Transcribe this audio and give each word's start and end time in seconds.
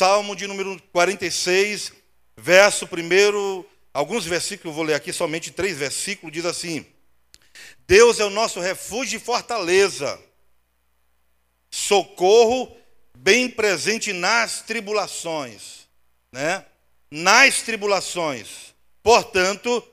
Salmo 0.00 0.34
de 0.34 0.46
número 0.46 0.82
46, 0.94 1.92
verso 2.34 2.86
primeiro, 2.86 3.68
alguns 3.92 4.24
versículos, 4.24 4.72
eu 4.72 4.74
vou 4.74 4.82
ler 4.82 4.94
aqui 4.94 5.12
somente 5.12 5.50
três 5.50 5.76
versículos, 5.76 6.32
diz 6.32 6.46
assim: 6.46 6.86
Deus 7.86 8.18
é 8.18 8.24
o 8.24 8.30
nosso 8.30 8.60
refúgio 8.60 9.18
e 9.18 9.20
fortaleza, 9.20 10.18
socorro 11.70 12.74
bem 13.14 13.50
presente 13.50 14.14
nas 14.14 14.62
tribulações, 14.62 15.86
né? 16.32 16.64
Nas 17.10 17.60
tribulações. 17.60 18.74
Portanto, 19.02 19.86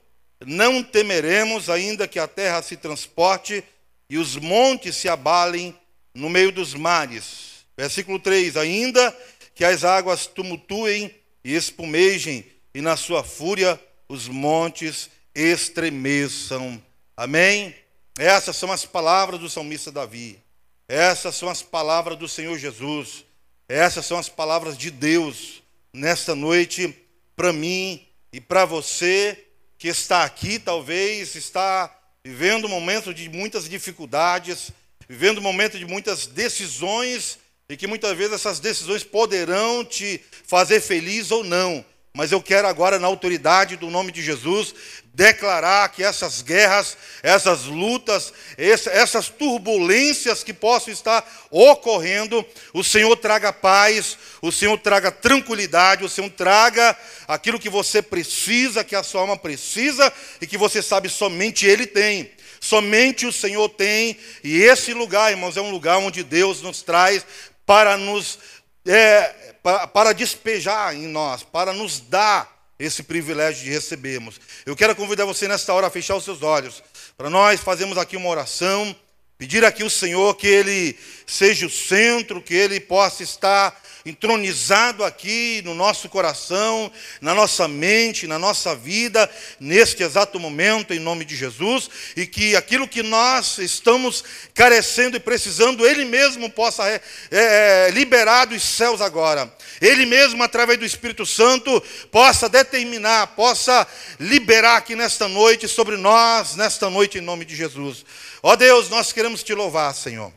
não 0.45 0.81
temeremos, 0.81 1.69
ainda 1.69 2.07
que 2.07 2.17
a 2.17 2.29
terra 2.29 2.61
se 2.61 2.77
transporte 2.77 3.61
e 4.09 4.17
os 4.17 4.37
montes 4.37 4.95
se 4.95 5.09
abalem 5.09 5.77
no 6.13 6.29
meio 6.29 6.53
dos 6.53 6.73
mares. 6.73 7.57
Versículo 7.75 8.19
3: 8.19 8.55
Ainda 8.55 9.13
que 9.57 9.65
as 9.65 9.83
águas 9.83 10.27
tumultuem 10.27 11.13
e 11.43 11.55
espumejem, 11.55 12.45
e 12.75 12.79
na 12.79 12.95
sua 12.95 13.23
fúria 13.23 13.81
os 14.07 14.27
montes 14.27 15.09
estremeçam. 15.33 16.79
Amém? 17.17 17.73
Essas 18.19 18.55
são 18.55 18.71
as 18.71 18.85
palavras 18.85 19.39
do 19.39 19.49
salmista 19.49 19.91
Davi. 19.91 20.39
Essas 20.87 21.35
são 21.35 21.49
as 21.49 21.63
palavras 21.63 22.19
do 22.19 22.29
Senhor 22.29 22.55
Jesus. 22.59 23.25
Essas 23.67 24.05
são 24.05 24.19
as 24.19 24.29
palavras 24.29 24.77
de 24.77 24.91
Deus 24.91 25.63
nesta 25.91 26.35
noite 26.35 26.95
para 27.35 27.51
mim 27.51 28.05
e 28.31 28.39
para 28.39 28.63
você 28.63 29.43
que 29.79 29.87
está 29.87 30.23
aqui, 30.23 30.59
talvez 30.59 31.33
está 31.33 31.91
vivendo 32.23 32.65
um 32.65 32.69
momento 32.69 33.11
de 33.11 33.27
muitas 33.27 33.67
dificuldades, 33.67 34.69
vivendo 35.09 35.39
um 35.39 35.41
momento 35.41 35.79
de 35.79 35.85
muitas 35.85 36.27
decisões 36.27 37.39
e 37.69 37.75
que 37.75 37.85
muitas 37.85 38.15
vezes 38.17 38.33
essas 38.33 38.61
decisões 38.61 39.03
poderão 39.03 39.83
te 39.83 40.21
fazer 40.45 40.79
feliz 40.79 41.31
ou 41.31 41.43
não. 41.43 41.83
Mas 42.13 42.31
eu 42.31 42.41
quero 42.41 42.65
agora, 42.65 42.97
na 42.97 43.07
autoridade 43.07 43.75
do 43.75 43.89
nome 43.89 44.11
de 44.11 44.23
Jesus, 44.23 44.73
declarar 45.13 45.89
que 45.89 46.01
essas 46.01 46.41
guerras, 46.41 46.97
essas 47.21 47.65
lutas, 47.65 48.33
essas 48.57 49.27
turbulências 49.27 50.43
que 50.43 50.53
possam 50.53 50.93
estar 50.93 51.29
ocorrendo, 51.51 52.43
o 52.73 52.85
Senhor 52.85 53.15
traga 53.17 53.51
paz, 53.51 54.17
o 54.41 54.51
Senhor 54.51 54.77
traga 54.79 55.11
tranquilidade, 55.11 56.05
o 56.05 56.09
Senhor 56.09 56.29
traga 56.29 56.97
aquilo 57.27 57.59
que 57.59 57.69
você 57.69 58.01
precisa, 58.01 58.83
que 58.83 58.95
a 58.95 59.03
sua 59.03 59.21
alma 59.21 59.37
precisa 59.37 60.11
e 60.39 60.47
que 60.47 60.57
você 60.57 60.81
sabe 60.81 61.09
somente 61.09 61.65
Ele 61.65 61.85
tem. 61.85 62.31
Somente 62.59 63.27
o 63.27 63.31
Senhor 63.31 63.69
tem, 63.69 64.17
e 64.43 64.63
esse 64.63 64.91
lugar, 64.93 65.31
irmãos, 65.31 65.57
é 65.57 65.61
um 65.61 65.69
lugar 65.69 65.99
onde 65.99 66.23
Deus 66.23 66.61
nos 66.61 66.81
traz 66.81 67.23
para 67.67 67.97
nos 67.97 68.39
é, 68.87 69.53
para, 69.61 69.85
para 69.85 70.13
despejar 70.13 70.95
em 70.95 71.07
nós, 71.07 71.43
para 71.43 71.73
nos 71.73 71.99
dar 71.99 72.49
esse 72.79 73.03
privilégio 73.03 73.65
de 73.65 73.69
recebermos. 73.69 74.39
Eu 74.65 74.75
quero 74.75 74.95
convidar 74.95 75.25
você 75.25 75.47
nesta 75.47 75.73
hora 75.73 75.87
a 75.87 75.91
fechar 75.91 76.15
os 76.15 76.23
seus 76.23 76.41
olhos, 76.41 76.81
para 77.17 77.29
nós 77.29 77.59
fazermos 77.59 77.97
aqui 77.97 78.15
uma 78.15 78.29
oração, 78.29 78.95
pedir 79.37 79.65
aqui 79.65 79.83
ao 79.83 79.89
Senhor 79.89 80.35
que 80.35 80.47
Ele 80.47 80.97
seja 81.25 81.65
o 81.65 81.69
centro, 81.69 82.41
que 82.41 82.53
Ele 82.53 82.79
possa 82.79 83.23
estar 83.23 83.77
entronizado 84.09 85.03
aqui 85.03 85.61
no 85.65 85.75
nosso 85.75 86.07
coração, 86.07 86.91
na 87.19 87.33
nossa 87.33 87.67
mente, 87.67 88.25
na 88.25 88.39
nossa 88.39 88.73
vida, 88.73 89.29
neste 89.59 90.01
exato 90.01 90.39
momento, 90.39 90.93
em 90.93 90.99
nome 90.99 91.25
de 91.25 91.35
Jesus, 91.35 91.89
e 92.15 92.25
que 92.25 92.55
aquilo 92.55 92.87
que 92.87 93.03
nós 93.03 93.57
estamos 93.57 94.23
carecendo 94.53 95.17
e 95.17 95.19
precisando, 95.19 95.85
Ele 95.85 96.05
mesmo 96.05 96.49
possa 96.49 96.87
é, 96.89 97.01
é, 97.31 97.89
liberar 97.91 98.45
dos 98.45 98.63
céus 98.63 99.01
agora. 99.01 99.53
Ele 99.81 100.05
mesmo, 100.05 100.41
através 100.41 100.79
do 100.79 100.85
Espírito 100.85 101.25
Santo, 101.25 101.81
possa 102.09 102.47
determinar, 102.47 103.27
possa 103.27 103.85
liberar 104.19 104.77
aqui 104.77 104.95
nesta 104.95 105.27
noite 105.27 105.67
sobre 105.67 105.97
nós, 105.97 106.55
nesta 106.55 106.89
noite, 106.89 107.17
em 107.17 107.21
nome 107.21 107.43
de 107.43 107.55
Jesus. 107.55 108.05
Ó 108.41 108.55
Deus, 108.55 108.89
nós 108.89 109.11
queremos 109.11 109.43
te 109.43 109.53
louvar, 109.53 109.93
Senhor. 109.93 110.31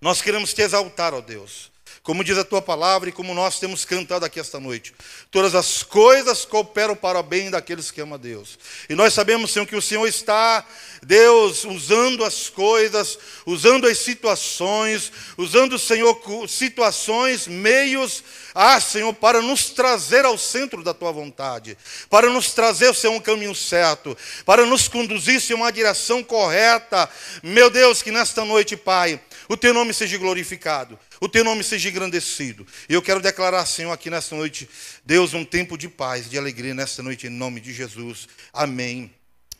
Nós 0.00 0.20
queremos 0.20 0.52
te 0.52 0.60
exaltar, 0.60 1.14
ó 1.14 1.20
Deus 1.20 1.75
como 2.06 2.22
diz 2.22 2.38
a 2.38 2.44
tua 2.44 2.62
palavra 2.62 3.08
e 3.08 3.12
como 3.12 3.34
nós 3.34 3.58
temos 3.58 3.84
cantado 3.84 4.24
aqui 4.24 4.38
esta 4.38 4.60
noite. 4.60 4.94
Todas 5.28 5.56
as 5.56 5.82
coisas 5.82 6.44
cooperam 6.44 6.94
para 6.94 7.18
o 7.18 7.22
bem 7.22 7.50
daqueles 7.50 7.90
que 7.90 8.00
amam 8.00 8.14
a 8.14 8.16
Deus. 8.16 8.56
E 8.88 8.94
nós 8.94 9.12
sabemos, 9.12 9.50
Senhor, 9.50 9.66
que 9.66 9.74
o 9.74 9.82
Senhor 9.82 10.06
está, 10.06 10.64
Deus, 11.02 11.64
usando 11.64 12.24
as 12.24 12.48
coisas, 12.48 13.18
usando 13.44 13.88
as 13.88 13.98
situações, 13.98 15.10
usando, 15.36 15.76
Senhor, 15.80 16.16
situações, 16.48 17.48
meios, 17.48 18.22
ah, 18.54 18.80
Senhor, 18.80 19.12
para 19.12 19.42
nos 19.42 19.70
trazer 19.70 20.24
ao 20.24 20.38
centro 20.38 20.84
da 20.84 20.94
tua 20.94 21.10
vontade, 21.10 21.76
para 22.08 22.30
nos 22.30 22.52
trazer, 22.52 22.94
Senhor, 22.94 23.14
um 23.14 23.20
caminho 23.20 23.52
certo, 23.52 24.16
para 24.44 24.64
nos 24.64 24.86
conduzir, 24.86 25.40
Senhor, 25.40 25.58
uma 25.58 25.72
direção 25.72 26.22
correta. 26.22 27.10
Meu 27.42 27.68
Deus, 27.68 28.00
que 28.00 28.12
nesta 28.12 28.44
noite, 28.44 28.76
Pai, 28.76 29.20
o 29.48 29.56
teu 29.56 29.74
nome 29.74 29.92
seja 29.92 30.16
glorificado 30.16 30.96
o 31.20 31.28
teu 31.28 31.42
nome 31.42 31.64
seja 31.64 31.88
engrandecido. 31.88 32.66
E 32.88 32.94
eu 32.94 33.02
quero 33.02 33.20
declarar, 33.20 33.64
Senhor, 33.66 33.92
aqui 33.92 34.10
nesta 34.10 34.36
noite, 34.36 34.68
Deus, 35.04 35.32
um 35.34 35.44
tempo 35.44 35.78
de 35.78 35.88
paz, 35.88 36.28
de 36.28 36.36
alegria 36.36 36.74
nesta 36.74 37.02
noite, 37.02 37.26
em 37.26 37.30
nome 37.30 37.60
de 37.60 37.72
Jesus. 37.72 38.28
Amém 38.52 39.10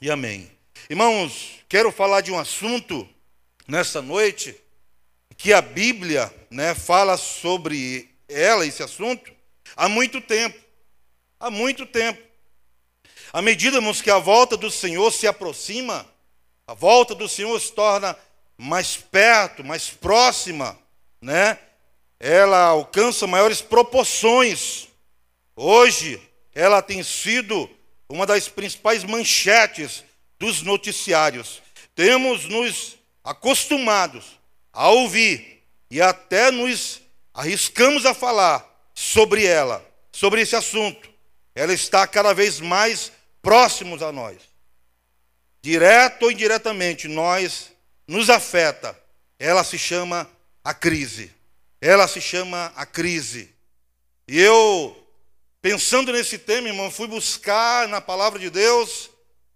e 0.01 0.11
amém. 0.11 0.51
Irmãos, 0.91 1.61
quero 1.69 1.91
falar 1.91 2.21
de 2.21 2.31
um 2.31 2.39
assunto 2.39 3.09
nesta 3.67 4.03
noite 4.03 4.55
que 5.37 5.53
a 5.53 5.63
Bíblia 5.63 6.33
né, 6.51 6.75
fala 6.75 7.17
sobre 7.17 8.11
ela, 8.29 8.67
esse 8.67 8.83
assunto, 8.83 9.33
há 9.75 9.89
muito 9.89 10.21
tempo. 10.21 10.59
Há 11.39 11.51
muito 11.51 11.85
tempo. 11.87 12.23
À 13.33 13.43
medida, 13.43 13.77
irmãos, 13.77 14.01
que 14.01 14.11
a 14.11 14.19
volta 14.19 14.57
do 14.57 14.71
Senhor 14.71 15.13
se 15.13 15.27
aproxima, 15.27 16.07
a 16.67 16.75
volta 16.75 17.15
do 17.15 17.29
Senhor 17.29 17.59
se 17.61 17.73
torna 17.73 18.17
mais 18.57 18.97
perto, 18.97 19.63
mais 19.63 19.91
próxima 19.91 20.79
né, 21.27 21.59
ela 22.21 22.67
alcança 22.67 23.27
maiores 23.27 23.61
proporções. 23.61 24.87
Hoje, 25.57 26.23
ela 26.55 26.81
tem 26.81 27.03
sido 27.03 27.69
uma 28.09 28.25
das 28.25 28.49
principais 28.49 29.03
manchetes 29.03 30.05
dos 30.39 30.63
noticiários. 30.63 31.61
Temos 31.97 32.45
nos 32.45 32.97
acostumados 33.25 34.39
a 34.73 34.89
ouvir 34.89 35.65
e 35.91 36.01
até 36.01 36.53
nos 36.53 37.03
arriscamos 37.35 38.07
a 38.07 38.15
falar 38.15 38.65
sobre 38.95 39.45
ela, 39.45 39.85
sobre 40.13 40.43
esse 40.43 40.55
assunto. 40.55 41.11
Ela 41.57 41.75
está 41.75 42.07
cada 42.07 42.33
vez 42.33 42.61
mais 42.61 43.11
próximos 43.43 44.01
a 44.01 44.13
nós. 44.13 44.37
Direto 45.61 46.23
ou 46.23 46.31
indiretamente, 46.31 47.09
nós 47.09 47.73
nos 48.07 48.31
afeta. 48.31 48.97
Ela 49.41 49.65
se 49.65 49.77
chama 49.77 50.31
a 50.67 50.75
crise. 50.75 51.31
Ela 51.81 52.09
se 52.09 52.21
chama 52.21 52.73
a 52.75 52.85
crise. 52.85 53.55
E 54.27 54.41
eu, 54.41 55.01
pensando 55.63 56.13
nesse 56.13 56.39
tema, 56.39 56.67
irmão, 56.67 56.91
fui 56.91 57.07
buscar 57.07 57.87
na 57.87 58.01
palavra 58.01 58.41
de 58.41 58.51
Deus, 58.51 59.09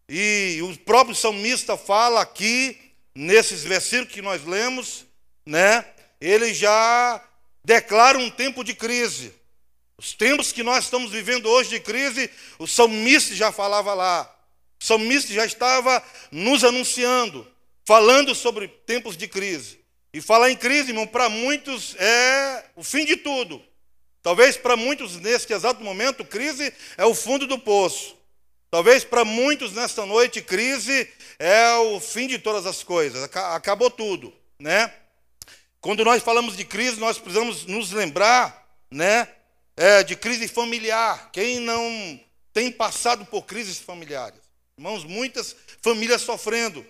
e 0.09 0.61
o 0.63 0.77
próprio 0.79 1.17
salmista 1.17 1.77
fala 1.77 2.21
aqui, 2.21 2.81
nesses 3.13 3.65
versículos 3.65 4.13
que 4.13 4.23
nós 4.23 4.45
lemos, 4.45 5.05
né? 5.45 5.85
Ele 6.21 6.55
já 6.55 7.21
declara 7.65 8.17
um 8.17 8.31
tempo 8.31 8.63
de 8.63 8.73
crise. 8.73 9.35
Os 9.99 10.13
tempos 10.13 10.53
que 10.53 10.63
nós 10.63 10.85
estamos 10.85 11.11
vivendo 11.11 11.47
hoje 11.47 11.71
de 11.71 11.81
crise, 11.81 12.31
o 12.57 12.69
salmista 12.69 13.35
já 13.35 13.51
falava 13.51 13.95
lá. 13.95 14.33
O 14.81 14.85
salmista 14.85 15.33
já 15.33 15.45
estava 15.45 16.01
nos 16.31 16.63
anunciando, 16.63 17.45
falando 17.85 18.33
sobre 18.33 18.69
tempos 18.69 19.17
de 19.17 19.27
crise. 19.27 19.80
E 20.13 20.21
falar 20.21 20.51
em 20.51 20.57
crise, 20.57 20.91
irmão, 20.91 21.07
para 21.07 21.29
muitos 21.29 21.95
é 21.97 22.65
o 22.75 22.83
fim 22.83 23.05
de 23.05 23.17
tudo. 23.17 23.63
Talvez 24.23 24.57
para 24.57 24.77
muitos, 24.77 25.17
neste 25.17 25.53
exato 25.53 25.83
momento, 25.83 26.25
crise 26.25 26.73
é 26.97 27.05
o 27.05 27.15
fundo 27.15 27.47
do 27.47 27.59
poço. 27.59 28.17
Talvez 28.71 29.05
para 29.05 29.25
muitos, 29.25 29.73
nesta 29.73 30.05
noite, 30.05 30.43
crise 30.43 31.09
é 31.39 31.75
o 31.75 32.01
fim 32.01 32.27
de 32.27 32.39
todas 32.39 32.67
as 32.67 32.83
coisas. 32.83 33.23
Acabou 33.55 33.91
tudo, 33.91 34.33
né? 34.59 34.93
Quando 35.81 36.05
nós 36.05 36.23
falamos 36.23 36.57
de 36.57 36.65
crise, 36.65 37.01
nós 37.01 37.19
precisamos 37.19 37.65
nos 37.65 37.91
lembrar, 37.91 38.69
né? 38.91 39.29
É, 39.77 40.03
de 40.03 40.15
crise 40.15 40.47
familiar. 40.47 41.31
Quem 41.33 41.59
não 41.59 42.21
tem 42.53 42.71
passado 42.71 43.25
por 43.25 43.43
crises 43.43 43.79
familiares? 43.79 44.41
Irmãos, 44.77 45.05
muitas 45.05 45.57
famílias 45.81 46.21
sofrendo, 46.21 46.85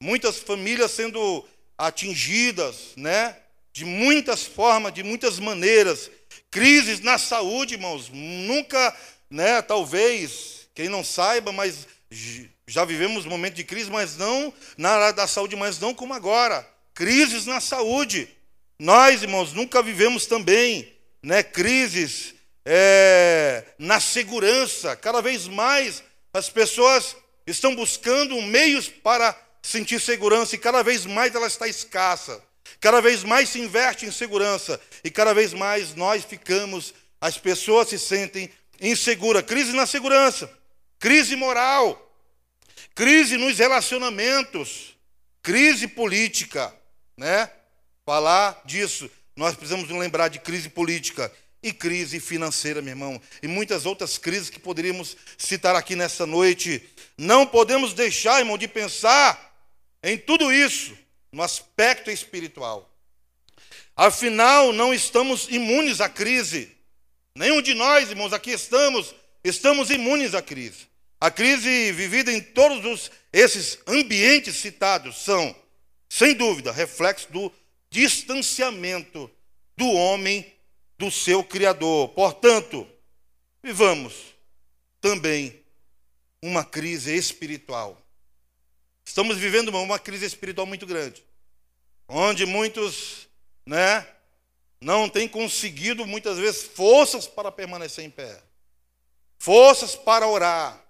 muitas 0.00 0.38
famílias 0.38 0.90
sendo 0.90 1.46
atingidas, 1.76 2.92
né? 2.96 3.36
De 3.72 3.84
muitas 3.84 4.44
formas, 4.44 4.92
de 4.92 5.02
muitas 5.02 5.38
maneiras. 5.38 6.10
Crises 6.50 7.00
na 7.00 7.18
saúde, 7.18 7.74
irmãos. 7.74 8.10
Nunca, 8.12 8.96
né? 9.30 9.62
Talvez, 9.62 10.68
quem 10.74 10.88
não 10.88 11.02
saiba, 11.02 11.52
mas 11.52 11.86
já 12.66 12.84
vivemos 12.84 13.24
momentos 13.24 13.56
de 13.56 13.64
crise, 13.64 13.90
mas 13.90 14.16
não 14.16 14.52
na 14.76 14.90
área 14.90 15.12
da 15.12 15.26
saúde, 15.26 15.56
mas 15.56 15.78
não 15.78 15.94
como 15.94 16.14
agora. 16.14 16.66
Crises 16.94 17.46
na 17.46 17.60
saúde. 17.60 18.28
Nós, 18.78 19.22
irmãos, 19.22 19.52
nunca 19.52 19.82
vivemos 19.82 20.26
também, 20.26 20.92
né? 21.22 21.42
Crises 21.42 22.34
é, 22.64 23.64
na 23.78 24.00
segurança. 24.00 24.96
Cada 24.96 25.20
vez 25.20 25.46
mais 25.46 26.02
as 26.32 26.48
pessoas 26.48 27.16
estão 27.46 27.74
buscando 27.74 28.40
meios 28.42 28.88
para 28.88 29.38
sentir 29.62 30.00
segurança 30.00 30.56
e 30.56 30.58
cada 30.58 30.82
vez 30.82 31.06
mais 31.06 31.34
ela 31.34 31.46
está 31.46 31.68
escassa. 31.68 32.42
Cada 32.80 33.00
vez 33.00 33.22
mais 33.22 33.48
se 33.48 33.60
investe 33.60 34.04
em 34.06 34.10
segurança 34.10 34.80
e 35.04 35.10
cada 35.10 35.32
vez 35.32 35.52
mais 35.52 35.94
nós 35.94 36.24
ficamos, 36.24 36.92
as 37.20 37.38
pessoas 37.38 37.88
se 37.88 37.98
sentem 37.98 38.50
inseguras. 38.80 39.44
Crise 39.44 39.72
na 39.72 39.86
segurança, 39.86 40.52
crise 40.98 41.36
moral, 41.36 42.12
crise 42.94 43.36
nos 43.36 43.58
relacionamentos, 43.58 44.96
crise 45.42 45.86
política, 45.86 46.74
né? 47.16 47.48
Falar 48.04 48.60
disso, 48.64 49.08
nós 49.36 49.54
precisamos 49.54 49.88
lembrar 49.88 50.26
de 50.26 50.40
crise 50.40 50.68
política 50.68 51.32
e 51.62 51.72
crise 51.72 52.18
financeira, 52.18 52.82
meu 52.82 52.90
irmão, 52.90 53.22
e 53.40 53.46
muitas 53.46 53.86
outras 53.86 54.18
crises 54.18 54.50
que 54.50 54.58
poderíamos 54.58 55.16
citar 55.38 55.76
aqui 55.76 55.94
nessa 55.94 56.26
noite. 56.26 56.82
Não 57.16 57.46
podemos 57.46 57.94
deixar, 57.94 58.40
irmão, 58.40 58.58
de 58.58 58.66
pensar 58.66 59.51
em 60.02 60.18
tudo 60.18 60.52
isso 60.52 60.96
no 61.30 61.42
aspecto 61.42 62.10
espiritual. 62.10 62.90
Afinal, 63.96 64.72
não 64.72 64.92
estamos 64.92 65.48
imunes 65.48 66.00
à 66.00 66.08
crise. 66.08 66.72
Nenhum 67.34 67.62
de 67.62 67.74
nós, 67.74 68.10
irmãos, 68.10 68.32
aqui 68.32 68.50
estamos, 68.50 69.14
estamos 69.44 69.90
imunes 69.90 70.34
à 70.34 70.42
crise. 70.42 70.88
A 71.20 71.30
crise 71.30 71.92
vivida 71.92 72.32
em 72.32 72.40
todos 72.40 72.84
os, 72.84 73.10
esses 73.32 73.78
ambientes 73.86 74.56
citados 74.56 75.22
são, 75.22 75.54
sem 76.08 76.34
dúvida, 76.34 76.72
reflexo 76.72 77.30
do 77.30 77.52
distanciamento 77.88 79.30
do 79.76 79.88
homem 79.88 80.52
do 80.98 81.10
seu 81.10 81.44
Criador. 81.44 82.08
Portanto, 82.08 82.86
vivamos 83.62 84.14
também 85.00 85.62
uma 86.42 86.64
crise 86.64 87.16
espiritual. 87.16 88.01
Estamos 89.12 89.36
vivendo 89.36 89.68
uma 89.68 89.98
crise 89.98 90.24
espiritual 90.24 90.66
muito 90.66 90.86
grande, 90.86 91.22
onde 92.08 92.46
muitos, 92.46 93.28
né, 93.66 94.06
não 94.80 95.06
têm 95.06 95.28
conseguido 95.28 96.06
muitas 96.06 96.38
vezes 96.38 96.62
forças 96.62 97.26
para 97.26 97.52
permanecer 97.52 98.06
em 98.06 98.08
pé, 98.08 98.42
forças 99.38 99.94
para 99.94 100.26
orar, 100.26 100.82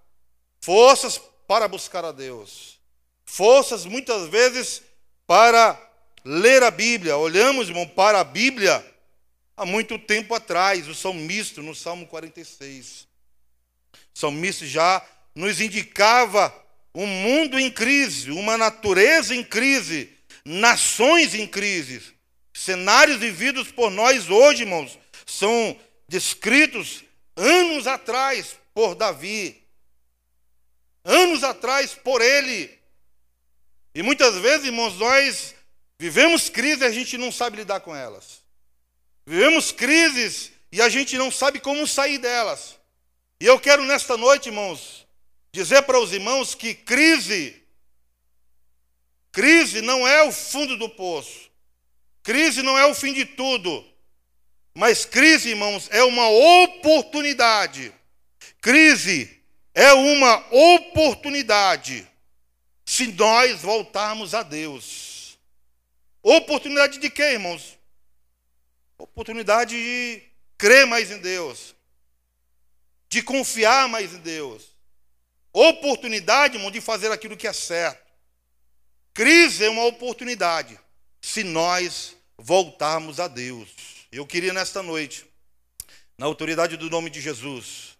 forças 0.61 1.21
para 1.49 1.67
buscar 1.67 2.05
a 2.05 2.13
Deus, 2.13 2.79
forças 3.25 3.85
muitas 3.85 4.29
vezes 4.29 4.83
para 5.27 5.77
ler 6.25 6.63
a 6.63 6.71
Bíblia. 6.71 7.17
Olhamos, 7.17 7.71
irmão, 7.71 7.89
para 7.89 8.21
a 8.21 8.25
Bíblia 8.25 8.89
há 9.57 9.67
muito 9.67 9.99
tempo 9.99 10.33
atrás, 10.33 10.87
o 10.87 10.95
salmista, 10.95 11.61
no 11.61 11.75
Salmo 11.75 12.07
46. 12.07 13.09
O 14.15 14.17
salmista 14.17 14.65
já 14.65 15.05
nos 15.35 15.61
indicava 15.61 16.63
um 16.95 17.07
mundo 17.07 17.59
em 17.59 17.71
crise, 17.71 18.31
uma 18.31 18.57
natureza 18.57 19.35
em 19.35 19.43
crise, 19.43 20.11
nações 20.45 21.35
em 21.35 21.47
crise. 21.47 22.03
Cenários 22.53 23.19
vividos 23.19 23.73
por 23.73 23.91
nós 23.91 24.29
hoje, 24.29 24.63
irmãos, 24.63 24.99
são 25.27 25.79
descritos 26.07 27.03
anos 27.35 27.87
atrás 27.87 28.57
por 28.75 28.95
Davi, 28.95 29.63
anos 31.05 31.43
atrás 31.43 31.95
por 31.95 32.21
ele. 32.21 32.79
E 33.95 34.03
muitas 34.03 34.37
vezes, 34.37 34.67
irmãos, 34.67 34.97
nós 34.99 35.55
vivemos 35.99 36.49
crises 36.49 36.83
e 36.83 36.85
a 36.85 36.91
gente 36.91 37.17
não 37.17 37.33
sabe 37.33 37.57
lidar 37.59 37.81
com 37.81 37.95
elas. 37.95 38.43
Vivemos 39.27 39.73
crises 39.73 40.51
e 40.71 40.81
a 40.81 40.89
gente 40.89 41.17
não 41.17 41.31
sabe 41.31 41.61
como 41.61 41.87
sair 41.87 42.19
delas. 42.19 42.79
E 43.41 43.47
eu 43.47 43.59
quero 43.59 43.85
nesta 43.85 44.17
noite, 44.17 44.49
irmãos, 44.49 45.02
dizer 45.53 45.83
para 45.83 46.01
os 46.01 46.13
irmãos 46.13 46.55
que 46.55 46.75
crise, 46.75 47.63
crise 49.31 49.83
não 49.83 50.09
é 50.09 50.23
o 50.23 50.33
fundo 50.33 50.77
do 50.77 50.89
poço. 50.89 51.51
Crise 52.23 52.63
não 52.63 52.79
é 52.79 52.87
o 52.87 52.95
fim 52.95 53.13
de 53.13 53.25
tudo. 53.25 53.85
Mas 54.75 55.05
crise, 55.05 55.51
irmãos, 55.51 55.89
é 55.91 56.03
uma 56.03 56.29
oportunidade. 56.29 57.93
Crise 58.61 59.43
é 59.75 59.93
uma 59.93 60.37
oportunidade 60.51 62.09
se 62.87 63.09
nós 63.09 63.61
voltarmos 63.61 64.35
a 64.35 64.43
Deus. 64.43 65.39
Oportunidade 66.23 66.99
de 66.99 67.11
quê, 67.11 67.33
irmãos? 67.33 67.79
Oportunidade 68.97 69.75
de 69.75 70.23
crer 70.57 70.87
mais 70.87 71.11
em 71.11 71.19
Deus, 71.19 71.75
de 73.09 73.21
confiar 73.23 73.89
mais 73.89 74.15
em 74.15 74.19
Deus. 74.19 74.72
Oportunidade, 75.53 76.57
irmão, 76.57 76.71
de 76.71 76.81
fazer 76.81 77.13
aquilo 77.13 77.37
que 77.37 77.47
é 77.47 77.53
certo. 77.53 78.11
Crise 79.13 79.65
é 79.65 79.69
uma 79.69 79.85
oportunidade 79.85 80.79
se 81.21 81.45
nós 81.45 82.17
voltarmos 82.39 83.21
a 83.21 83.29
Deus. 83.29 83.69
Eu 84.11 84.27
queria 84.27 84.53
nesta 84.53 84.83
noite, 84.83 85.27
na 86.17 86.27
autoridade 86.27 86.77
do 86.77 86.89
nome 86.89 87.11
de 87.11 87.21
Jesus, 87.21 87.99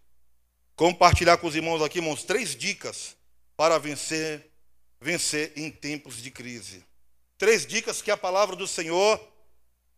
compartilhar 0.75 1.37
com 1.37 1.47
os 1.47 1.55
irmãos 1.55 1.81
aqui, 1.81 1.99
irmãos, 1.99 2.23
três 2.23 2.55
dicas 2.55 3.15
para 3.55 3.77
vencer, 3.77 4.49
vencer 4.99 5.53
em 5.55 5.69
tempos 5.69 6.21
de 6.21 6.31
crise. 6.31 6.83
Três 7.37 7.65
dicas 7.65 8.01
que 8.01 8.09
a 8.09 8.17
palavra 8.17 8.55
do 8.55 8.67
Senhor 8.67 9.21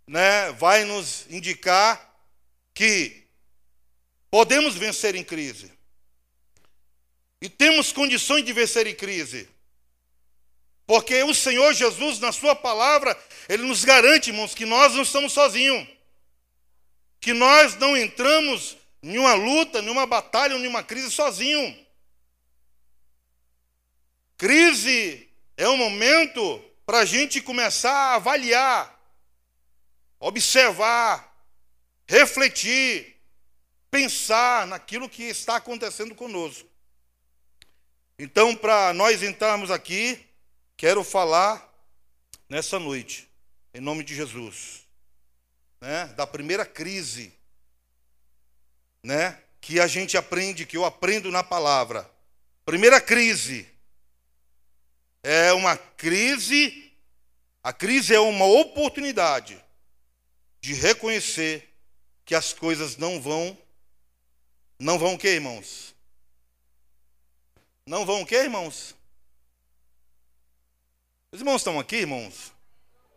né, 0.08 0.52
vai 0.54 0.84
nos 0.84 1.26
indicar 1.30 2.14
que 2.74 3.24
podemos 4.30 4.76
vencer 4.76 5.16
em 5.16 5.24
crise. 5.24 5.72
E 7.46 7.50
temos 7.50 7.92
condições 7.92 8.44
de 8.44 8.52
vencer 8.52 8.88
em 8.88 8.96
crise. 8.96 9.48
Porque 10.88 11.22
o 11.22 11.34
Senhor 11.34 11.74
Jesus, 11.74 12.20
na 12.20 12.32
Sua 12.32 12.56
palavra, 12.56 13.16
Ele 13.48 13.62
nos 13.64 13.86
garante, 13.86 14.32
irmãos, 14.32 14.56
que 14.56 14.66
nós 14.66 14.96
não 14.96 15.04
estamos 15.04 15.32
sozinhos. 15.32 15.88
Que 17.20 17.34
nós 17.34 17.76
não 17.76 17.96
entramos 17.96 18.76
em 19.04 19.10
nenhuma 19.10 19.36
luta, 19.36 19.80
nenhuma 19.82 20.08
batalha, 20.08 20.58
nenhuma 20.58 20.82
crise 20.82 21.12
sozinho. 21.12 21.78
Crise 24.38 25.30
é 25.56 25.70
um 25.70 25.78
momento 25.78 26.60
para 26.84 27.00
a 27.00 27.06
gente 27.06 27.42
começar 27.42 27.94
a 27.94 28.16
avaliar 28.16 28.96
observar, 30.20 31.32
refletir, 32.08 33.16
pensar 33.92 34.66
naquilo 34.66 35.08
que 35.08 35.22
está 35.22 35.58
acontecendo 35.58 36.16
conosco. 36.16 36.68
Então, 38.18 38.56
para 38.56 38.94
nós 38.94 39.22
entrarmos 39.22 39.70
aqui, 39.70 40.26
quero 40.78 41.04
falar 41.04 41.74
nessa 42.48 42.80
noite, 42.80 43.30
em 43.74 43.82
nome 43.82 44.04
de 44.04 44.16
Jesus, 44.16 44.84
né, 45.82 46.06
da 46.16 46.26
primeira 46.26 46.66
crise, 46.66 47.34
né, 49.04 49.38
que 49.60 49.80
a 49.80 49.88
gente 49.88 50.16
aprende, 50.16 50.66
que 50.66 50.78
eu 50.78 50.86
aprendo 50.86 51.30
na 51.30 51.44
palavra. 51.44 52.10
Primeira 52.64 53.02
crise 53.02 53.68
é 55.22 55.52
uma 55.52 55.76
crise, 55.76 56.94
a 57.62 57.74
crise 57.74 58.14
é 58.14 58.20
uma 58.20 58.46
oportunidade 58.46 59.62
de 60.62 60.74
reconhecer 60.74 61.70
que 62.24 62.34
as 62.34 62.54
coisas 62.54 62.96
não 62.96 63.20
vão 63.20 63.58
não 64.78 65.00
vão 65.00 65.14
o 65.14 65.18
que, 65.18 65.30
irmãos? 65.30 65.95
Não 67.86 68.06
vão 68.06 68.22
o 68.22 68.26
que, 68.26 68.36
irmãos? 68.36 68.96
Os 71.32 71.40
irmãos 71.40 71.58
estão 71.58 71.80
aqui, 71.80 71.98
irmãos? 71.98 72.52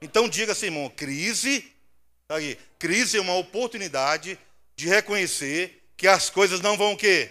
Então 0.00 0.28
diga 0.28 0.52
assim, 0.52 0.66
irmão, 0.66 0.90
crise, 0.90 1.72
tá 2.26 2.36
aqui, 2.36 2.58
crise 2.78 3.16
é 3.16 3.20
uma 3.20 3.34
oportunidade 3.36 4.38
de 4.76 4.88
reconhecer 4.88 5.82
que 5.96 6.06
as 6.06 6.30
coisas 6.30 6.60
não 6.60 6.76
vão 6.76 6.92
o 6.92 6.96
quê? 6.96 7.30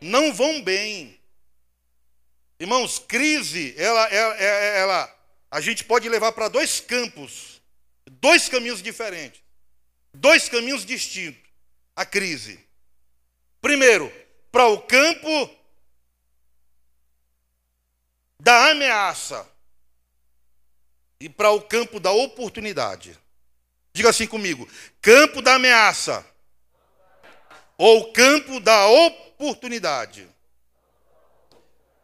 Não 0.00 0.32
vão 0.32 0.62
bem. 0.62 1.18
Irmãos, 2.58 2.98
crise, 2.98 3.74
ela, 3.78 4.06
ela, 4.08 4.36
ela 4.36 5.18
a 5.50 5.60
gente 5.60 5.84
pode 5.84 6.08
levar 6.08 6.32
para 6.32 6.48
dois 6.48 6.80
campos 6.80 7.52
dois 8.22 8.48
caminhos 8.48 8.82
diferentes, 8.82 9.40
dois 10.14 10.48
caminhos 10.48 10.84
distintos. 10.84 11.42
A 11.94 12.06
crise. 12.06 12.58
Primeiro, 13.60 14.10
para 14.50 14.66
o 14.66 14.80
campo 14.80 15.50
da 18.42 18.72
ameaça 18.72 19.48
e 21.20 21.28
para 21.28 21.52
o 21.52 21.62
campo 21.62 22.00
da 22.00 22.10
oportunidade. 22.10 23.16
Diga 23.92 24.10
assim 24.10 24.26
comigo: 24.26 24.68
campo 25.00 25.40
da 25.40 25.54
ameaça 25.54 26.26
ou 27.78 28.12
campo 28.12 28.58
da 28.58 28.88
oportunidade. 28.88 30.28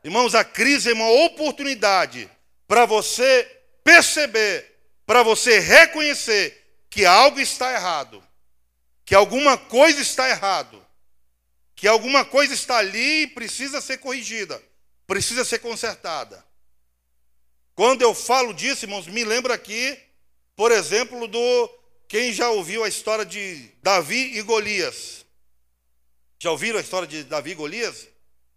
Irmãos, 0.05 0.37
a 0.37 0.45
crise 0.45 0.91
é 0.91 0.95
uma 0.95 1.11
oportunidade 1.11 2.31
para 2.69 2.87
você 2.87 3.45
perceber 3.83 4.79
para 5.05 5.23
você 5.23 5.59
reconhecer 5.59 6.63
que 6.91 7.07
algo 7.07 7.41
está 7.41 7.73
errado, 7.73 8.23
que 9.07 9.15
alguma 9.15 9.57
coisa 9.57 10.03
está 10.03 10.29
errado, 10.29 10.87
que 11.75 11.89
alguma 11.89 12.27
coisa 12.27 12.53
está 12.53 12.77
ali 12.77 13.23
e 13.23 13.27
precisa 13.27 13.81
ser 13.81 13.97
corrigida, 13.99 14.63
precisa 15.09 15.43
ser 15.43 15.59
consertada. 15.61 16.45
Quando 17.75 18.03
eu 18.03 18.15
falo 18.15 18.53
disso, 18.53 18.85
irmãos, 18.85 19.07
me 19.07 19.25
lembra 19.25 19.55
aqui, 19.55 19.99
por 20.55 20.71
exemplo, 20.71 21.27
do 21.27 21.71
quem 22.07 22.33
já 22.33 22.51
ouviu 22.51 22.85
a 22.85 22.89
história 22.89 23.25
de 23.25 23.71
Davi 23.83 24.37
e 24.37 24.43
Golias. 24.43 25.25
Já 26.39 26.51
ouviram 26.51 26.79
a 26.79 26.83
história 26.83 27.09
de 27.09 27.25
Davi 27.25 27.53
e 27.53 27.55
Golias? 27.55 28.07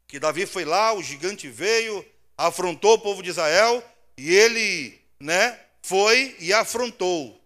Que 0.08 0.20
Davi 0.20 0.46
foi 0.46 0.66
lá, 0.66 0.94
o 0.94 1.02
gigante 1.02 1.48
veio, 1.48 2.06
afrontou 2.38 2.96
o 2.96 3.00
povo 3.00 3.24
de 3.24 3.30
Israel 3.30 3.82
e 4.18 4.36
ele, 4.36 5.02
né, 5.20 5.58
foi 5.82 6.36
e 6.40 6.52
afrontou 6.52 7.42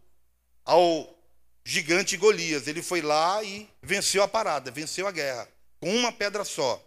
ao 0.63 1.15
gigante 1.63 2.17
Golias. 2.17 2.67
Ele 2.67 2.81
foi 2.81 3.01
lá 3.01 3.43
e 3.43 3.69
venceu 3.83 4.23
a 4.23 4.27
parada, 4.27 4.71
venceu 4.71 5.07
a 5.07 5.11
guerra, 5.11 5.47
com 5.79 5.95
uma 5.95 6.11
pedra 6.11 6.43
só. 6.43 6.84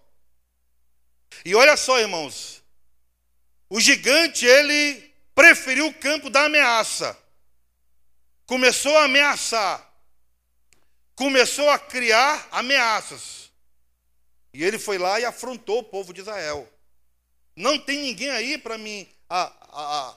E 1.45 1.55
olha 1.55 1.77
só, 1.77 1.99
irmãos, 1.99 2.63
o 3.69 3.81
gigante, 3.81 4.47
ele 4.47 5.13
preferiu 5.35 5.87
o 5.87 5.95
campo 5.95 6.31
da 6.31 6.45
ameaça. 6.45 7.17
Começou 8.47 8.97
a 8.97 9.05
ameaçar. 9.05 9.87
Começou 11.15 11.69
a 11.69 11.79
criar 11.79 12.49
ameaças. 12.51 13.51
E 14.55 14.65
ele 14.65 14.79
foi 14.79 14.99
lá 14.99 15.21
e 15.21 15.25
afrontou 15.25 15.81
o 15.81 15.85
povo 15.85 16.13
de 16.13 16.21
Israel. 16.21 16.69
Não 17.55 17.79
tem 17.79 17.99
ninguém 17.99 18.31
aí 18.31 18.57
para 18.57 18.79
mim 18.79 19.07
a, 19.29 19.43
a, 19.43 20.09
a 20.09 20.17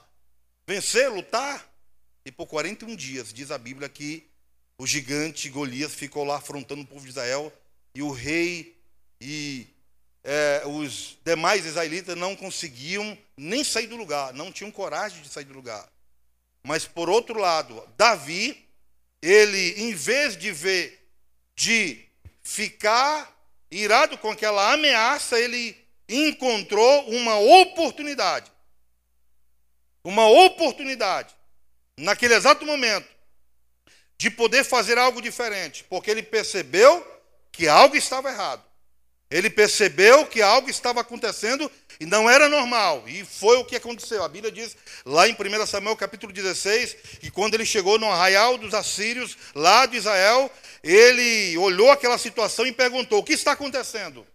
vencer, 0.66 1.10
lutar. 1.10 1.70
E 2.24 2.32
por 2.32 2.46
41 2.46 2.94
dias, 2.96 3.32
diz 3.32 3.50
a 3.50 3.58
Bíblia 3.58 3.88
que 3.88 4.30
o 4.78 4.86
gigante 4.86 5.48
Golias 5.48 5.94
ficou 5.94 6.24
lá 6.24 6.36
afrontando 6.36 6.82
o 6.82 6.86
povo 6.86 7.04
de 7.04 7.10
Israel, 7.10 7.52
e 7.94 8.02
o 8.02 8.10
rei 8.10 8.80
e 9.20 9.66
é, 10.24 10.62
os 10.66 11.18
demais 11.24 11.66
israelitas 11.66 12.16
não 12.16 12.36
conseguiam 12.36 13.16
nem 13.36 13.64
sair 13.64 13.86
do 13.86 13.96
lugar, 13.96 14.32
não 14.32 14.52
tinham 14.52 14.70
coragem 14.70 15.22
de 15.22 15.28
sair 15.28 15.44
do 15.44 15.54
lugar. 15.54 15.88
Mas 16.62 16.86
por 16.86 17.08
outro 17.08 17.38
lado, 17.38 17.82
Davi, 17.96 18.68
ele, 19.20 19.82
em 19.82 19.94
vez 19.94 20.36
de 20.36 20.52
ver, 20.52 21.08
de 21.56 22.04
ficar 22.42 23.30
irado 23.70 24.16
com 24.18 24.30
aquela 24.30 24.72
ameaça, 24.72 25.38
ele 25.38 25.76
encontrou 26.08 27.08
uma 27.10 27.38
oportunidade. 27.38 28.50
Uma 30.04 30.28
oportunidade, 30.28 31.34
naquele 31.96 32.34
exato 32.34 32.66
momento, 32.66 33.08
de 34.18 34.30
poder 34.30 34.64
fazer 34.64 34.98
algo 34.98 35.22
diferente, 35.22 35.84
porque 35.84 36.10
ele 36.10 36.22
percebeu 36.22 37.04
que 37.50 37.68
algo 37.68 37.96
estava 37.96 38.30
errado. 38.30 38.71
Ele 39.32 39.48
percebeu 39.48 40.26
que 40.26 40.42
algo 40.42 40.68
estava 40.68 41.00
acontecendo 41.00 41.70
e 41.98 42.04
não 42.04 42.28
era 42.28 42.50
normal. 42.50 43.02
E 43.08 43.24
foi 43.24 43.56
o 43.56 43.64
que 43.64 43.74
aconteceu. 43.74 44.22
A 44.22 44.28
Bíblia 44.28 44.52
diz 44.52 44.76
lá 45.06 45.26
em 45.26 45.32
1 45.32 45.66
Samuel 45.66 45.96
capítulo 45.96 46.30
16, 46.34 46.96
que 47.18 47.30
quando 47.30 47.54
ele 47.54 47.64
chegou 47.64 47.98
no 47.98 48.10
arraial 48.10 48.58
dos 48.58 48.74
assírios, 48.74 49.38
lá 49.54 49.86
de 49.86 49.96
Israel, 49.96 50.52
ele 50.82 51.56
olhou 51.56 51.90
aquela 51.90 52.18
situação 52.18 52.66
e 52.66 52.72
perguntou: 52.72 53.20
O 53.20 53.24
que 53.24 53.32
está 53.32 53.52
acontecendo? 53.52 54.26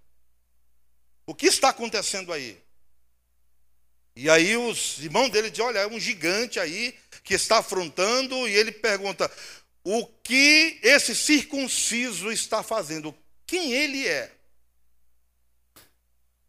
O 1.28 1.36
que 1.36 1.46
está 1.46 1.70
acontecendo 1.70 2.34
aí? 2.34 2.58
E 4.16 4.32
aí 4.32 4.58
os 4.58 4.98
irmãos 5.04 5.30
dele 5.30 5.52
dizem: 5.52 5.64
Olha, 5.64 5.80
é 5.80 5.88
um 5.88 6.00
gigante 6.00 6.60
aí 6.60 6.96
que 7.24 7.36
está 7.36 7.60
afrontando, 7.60 8.48
e 8.48 8.56
ele 8.56 8.72
pergunta: 8.72 9.30
o 9.84 10.08
que 10.24 10.80
esse 10.82 11.14
circunciso 11.14 12.32
está 12.32 12.64
fazendo, 12.64 13.16
quem 13.46 13.74
ele 13.74 14.08
é. 14.08 14.37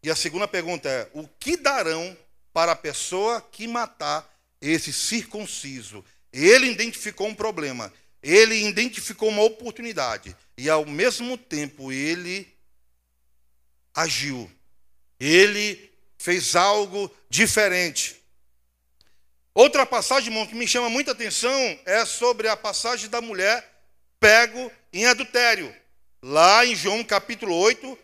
E 0.01 0.09
a 0.09 0.15
segunda 0.15 0.47
pergunta 0.47 0.87
é: 0.87 1.09
o 1.13 1.27
que 1.27 1.57
darão 1.57 2.17
para 2.53 2.71
a 2.71 2.75
pessoa 2.75 3.41
que 3.41 3.67
matar 3.67 4.27
esse 4.61 4.93
circunciso? 4.93 6.03
Ele 6.31 6.67
identificou 6.67 7.27
um 7.27 7.35
problema, 7.35 7.91
ele 8.21 8.55
identificou 8.67 9.29
uma 9.29 9.43
oportunidade, 9.43 10.35
e 10.57 10.69
ao 10.69 10.85
mesmo 10.85 11.37
tempo 11.37 11.91
ele 11.91 12.47
agiu, 13.93 14.49
ele 15.19 15.91
fez 16.17 16.55
algo 16.55 17.13
diferente. 17.29 18.17
Outra 19.53 19.85
passagem, 19.85 20.29
irmão, 20.29 20.45
que 20.45 20.55
me 20.55 20.67
chama 20.67 20.89
muita 20.89 21.11
atenção 21.11 21.51
é 21.85 22.05
sobre 22.05 22.47
a 22.47 22.55
passagem 22.55 23.09
da 23.09 23.19
mulher 23.19 23.67
pego 24.19 24.71
em 24.93 25.05
adultério. 25.05 25.73
Lá 26.21 26.65
em 26.65 26.75
João 26.75 27.03
capítulo 27.03 27.55
8, 27.55 27.97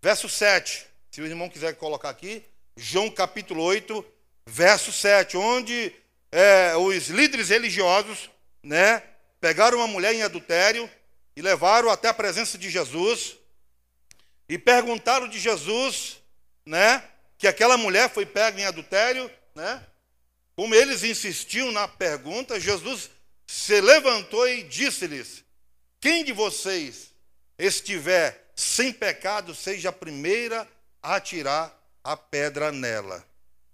verso 0.00 0.28
7. 0.28 0.89
Se 1.20 1.24
o 1.24 1.26
irmão 1.26 1.50
quiser 1.50 1.74
colocar 1.74 2.08
aqui, 2.08 2.42
João 2.74 3.10
capítulo 3.10 3.62
8, 3.62 4.02
verso 4.46 4.90
7, 4.90 5.36
onde 5.36 5.92
é, 6.32 6.74
os 6.78 7.08
líderes 7.08 7.50
religiosos, 7.50 8.30
né, 8.62 9.02
pegaram 9.38 9.76
uma 9.76 9.86
mulher 9.86 10.14
em 10.14 10.22
adultério 10.22 10.90
e 11.36 11.42
levaram 11.42 11.90
até 11.90 12.08
a 12.08 12.14
presença 12.14 12.56
de 12.56 12.70
Jesus 12.70 13.36
e 14.48 14.56
perguntaram 14.56 15.28
de 15.28 15.38
Jesus, 15.38 16.22
né, 16.64 17.04
que 17.36 17.46
aquela 17.46 17.76
mulher 17.76 18.08
foi 18.08 18.24
pega 18.24 18.58
em 18.58 18.64
adultério, 18.64 19.30
né, 19.54 19.86
como 20.56 20.74
eles 20.74 21.04
insistiam 21.04 21.70
na 21.70 21.86
pergunta, 21.86 22.58
Jesus 22.58 23.10
se 23.46 23.78
levantou 23.78 24.48
e 24.48 24.62
disse-lhes: 24.62 25.44
Quem 26.00 26.24
de 26.24 26.32
vocês 26.32 27.10
estiver 27.58 28.50
sem 28.56 28.90
pecado, 28.90 29.54
seja 29.54 29.90
a 29.90 29.92
primeira 29.92 30.66
atirar 31.02 31.76
a 32.02 32.16
pedra 32.16 32.72
nela. 32.72 33.24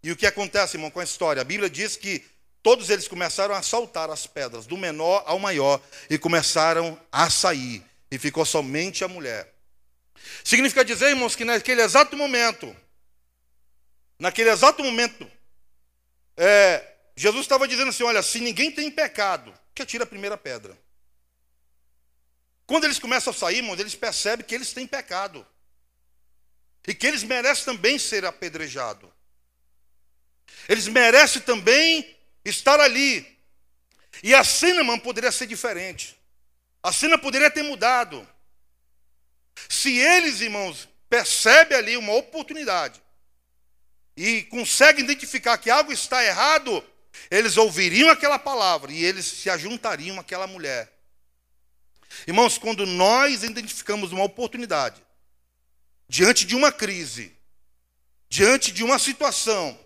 E 0.03 0.13
o 0.13 0.17
que 0.17 0.27
acontece, 0.27 0.77
irmão, 0.77 0.91
com 0.91 1.01
a 1.01 1.05
história? 1.05 1.43
A 1.43 1.45
Bíblia 1.45 1.69
diz 1.69 1.97
que 1.97 2.25
todos 2.63 2.91
eles 2.91 3.09
começaram 3.09 3.55
a 3.55 3.63
saltar 3.63 4.11
as 4.11 4.27
pedras, 4.27 4.67
do 4.67 4.77
menor 4.77 5.23
ao 5.27 5.39
maior, 5.39 5.81
e 6.11 6.19
começaram 6.19 7.01
a 7.11 7.31
sair, 7.31 7.85
e 8.11 8.19
ficou 8.19 8.45
somente 8.45 9.05
a 9.05 9.09
mulher. 9.09 9.53
Significa 10.45 10.85
dizer, 10.85 11.11
irmãos, 11.11 11.37
que 11.37 11.45
naquele 11.45 11.83
exato 11.83 12.17
momento, 12.17 12.75
naquele 14.19 14.51
exato 14.51 14.83
momento, 14.83 15.31
é, 16.37 16.85
Jesus 17.17 17.43
estava 17.43 17.67
dizendo 17.67 17.89
assim: 17.89 18.03
olha, 18.03 18.23
se 18.23 18.41
ninguém 18.41 18.71
tem 18.71 18.91
pecado, 18.91 19.53
que 19.75 19.83
atira 19.83 20.05
a 20.05 20.07
primeira 20.07 20.37
pedra. 20.37 20.77
Quando 22.67 22.85
eles 22.85 22.99
começam 22.99 23.33
a 23.33 23.35
sair, 23.35 23.59
irmãos, 23.59 23.79
eles 23.79 23.95
percebem 23.95 24.45
que 24.45 24.55
eles 24.55 24.73
têm 24.73 24.87
pecado. 24.87 25.47
E 26.87 26.95
que 26.95 27.07
eles 27.07 27.23
merecem 27.23 27.65
também 27.65 27.99
ser 27.99 28.25
apedrejados. 28.25 29.11
Eles 30.69 30.89
merecem 30.89 31.43
também 31.43 32.17
estar 32.45 32.79
ali. 32.81 33.27
E 34.23 34.35
a 34.35 34.45
cena, 34.45 34.81
irmão, 34.81 34.99
poderia 34.99 35.33
ser 35.33 35.47
diferente. 35.47 36.17
A 36.83 36.93
cena 36.93 37.19
poderia 37.19 37.51
ter 37.51 37.63
mudado. 37.63 38.27
Se 39.69 39.97
eles, 39.99 40.41
irmãos, 40.41 40.89
percebem 41.09 41.77
ali 41.77 41.97
uma 41.97 42.13
oportunidade 42.15 43.03
e 44.17 44.43
conseguem 44.45 45.05
identificar 45.05 45.59
que 45.59 45.71
algo 45.71 45.93
está 45.93 46.25
errado, 46.25 46.85
eles 47.31 47.57
ouviriam 47.57 48.09
aquela 48.11 48.39
palavra 48.39 48.93
e 48.93 49.05
eles 49.05 49.27
se 49.27 49.51
ajuntariam 49.51 50.19
àquela 50.19 50.47
mulher. 50.47 50.93
Irmãos, 52.27 52.57
quando 52.57 52.87
nós 52.87 53.43
identificamos 53.43 54.13
uma 54.13 54.25
oportunidade, 54.25 55.03
diante 56.09 56.45
de 56.45 56.55
uma 56.55 56.73
crise, 56.73 57.37
diante 58.29 58.73
de 58.73 58.83
uma 58.83 58.99
situação 58.99 59.79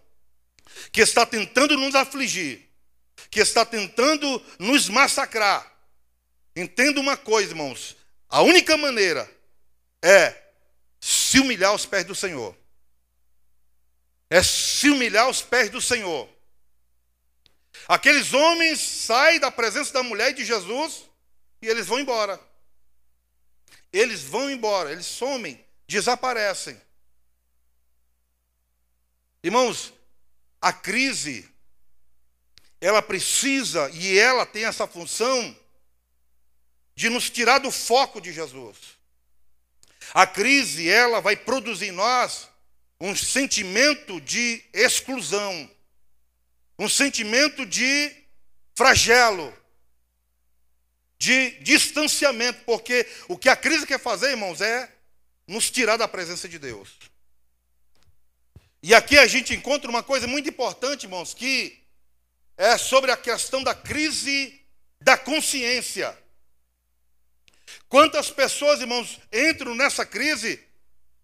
que 0.93 1.01
está 1.01 1.27
tentando 1.27 1.77
nos 1.77 1.95
afligir, 1.95 2.69
que 3.31 3.41
está 3.41 3.65
tentando 3.65 4.43
nos 4.59 4.89
massacrar, 4.89 5.71
entenda 6.55 7.01
uma 7.01 7.17
coisa, 7.17 7.53
irmãos: 7.53 7.97
a 8.29 8.43
única 8.43 8.77
maneira 8.77 9.31
é 10.03 10.37
se 11.01 11.39
humilhar 11.41 11.71
aos 11.71 11.87
pés 11.87 12.05
do 12.05 12.15
Senhor 12.15 12.57
é 14.31 14.43
se 14.45 14.89
humilhar 14.89 15.25
aos 15.25 15.43
pés 15.43 15.69
do 15.69 15.83
Senhor. 15.83 16.29
Aqueles 17.89 18.33
homens 18.33 18.79
saem 18.79 19.41
da 19.41 19.51
presença 19.51 19.93
da 19.93 20.05
mulher 20.05 20.31
e 20.31 20.35
de 20.35 20.45
Jesus 20.45 21.03
e 21.61 21.67
eles 21.67 21.89
vão 21.89 21.99
embora. 21.99 22.41
Eles 23.93 24.23
vão 24.23 24.49
embora, 24.49 24.93
eles 24.93 25.07
somem, 25.07 25.63
desaparecem. 25.91 26.81
Irmãos, 29.43 29.93
a 30.63 30.73
crise, 30.73 31.49
ela 32.81 33.03
precisa 33.03 33.91
e 33.91 34.17
ela 34.17 34.47
tem 34.47 34.65
essa 34.65 34.87
função 34.87 35.57
de 36.95 37.09
nos 37.09 37.29
tirar 37.29 37.59
do 37.59 37.73
foco 37.73 38.21
de 38.21 38.33
Jesus. 38.33 38.77
A 40.15 40.29
crise, 40.29 40.89
ela 40.89 41.21
vai 41.21 41.35
produzir 41.35 41.89
em 41.89 41.93
nós 41.93 42.49
um 43.01 43.17
sentimento 43.17 44.21
de 44.21 44.63
exclusão, 44.73 45.69
um 46.79 46.89
sentimento 46.89 47.67
de 47.67 48.15
flagelo. 48.77 49.53
de 51.19 51.51
distanciamento, 51.61 52.65
porque 52.65 53.07
o 53.29 53.37
que 53.37 53.51
a 53.51 53.55
crise 53.55 53.87
quer 53.87 54.01
fazer, 54.01 54.31
irmãos, 54.31 54.63
é 54.63 54.91
nos 55.51 55.69
tirar 55.69 55.97
da 55.97 56.07
presença 56.07 56.49
de 56.49 56.59
Deus. 56.59 56.97
E 58.81 58.95
aqui 58.95 59.19
a 59.19 59.27
gente 59.27 59.53
encontra 59.53 59.91
uma 59.91 60.03
coisa 60.03 60.27
muito 60.27 60.49
importante, 60.49 61.05
irmãos, 61.05 61.35
que 61.35 61.83
é 62.57 62.79
sobre 62.79 63.11
a 63.11 63.17
questão 63.17 63.63
da 63.63 63.75
crise 63.75 64.65
da 65.01 65.19
consciência. 65.19 66.17
Quantas 67.89 68.31
pessoas, 68.31 68.81
irmãos, 68.81 69.19
entram 69.33 69.75
nessa 69.75 70.07
crise 70.07 70.65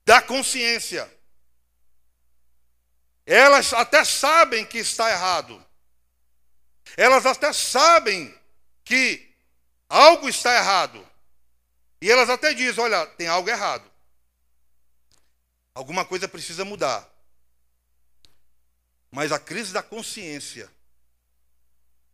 da 0.04 0.21
consciência? 0.21 1.09
Elas 3.25 3.73
até 3.73 4.04
sabem 4.04 4.64
que 4.64 4.78
está 4.78 5.09
errado. 5.09 5.64
Elas 6.97 7.25
até 7.26 7.52
sabem 7.52 8.37
que 8.85 9.33
algo 9.88 10.28
está 10.28 10.56
errado. 10.56 11.09
E 12.02 12.11
elas 12.11 12.28
até 12.28 12.52
dizem: 12.52 12.83
olha, 12.83 13.06
tem 13.06 13.28
algo 13.28 13.49
errado. 13.49 13.96
Alguma 15.76 16.06
coisa 16.06 16.26
precisa 16.26 16.64
mudar. 16.64 17.06
Mas 19.11 19.30
a 19.30 19.38
crise 19.38 19.75
da 19.75 19.83
consciência, 19.83 20.71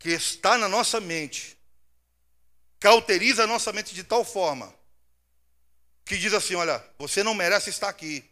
que 0.01 0.09
está 0.09 0.59
na 0.59 0.69
nossa 0.69 1.01
mente, 1.01 1.57
cauteriza 2.81 3.45
a 3.45 3.47
nossa 3.47 3.73
mente 3.73 3.95
de 3.95 4.03
tal 4.03 4.25
forma, 4.25 4.75
que 6.05 6.19
diz 6.19 6.35
assim: 6.35 6.57
olha, 6.57 6.85
você 6.99 7.23
não 7.23 7.35
merece 7.35 7.71
estar 7.71 7.89
aqui. 7.89 8.29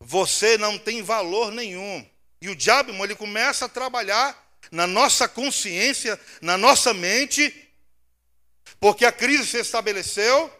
Você 0.00 0.56
não 0.56 0.78
tem 0.78 1.02
valor 1.02 1.52
nenhum. 1.52 2.08
E 2.40 2.48
o 2.48 2.56
diabo, 2.56 2.90
ele 3.04 3.14
começa 3.14 3.66
a 3.66 3.68
trabalhar 3.68 4.58
na 4.70 4.86
nossa 4.86 5.28
consciência, 5.28 6.18
na 6.40 6.56
nossa 6.56 6.94
mente, 6.94 7.70
porque 8.80 9.04
a 9.04 9.12
crise 9.12 9.46
se 9.46 9.58
estabeleceu. 9.58 10.50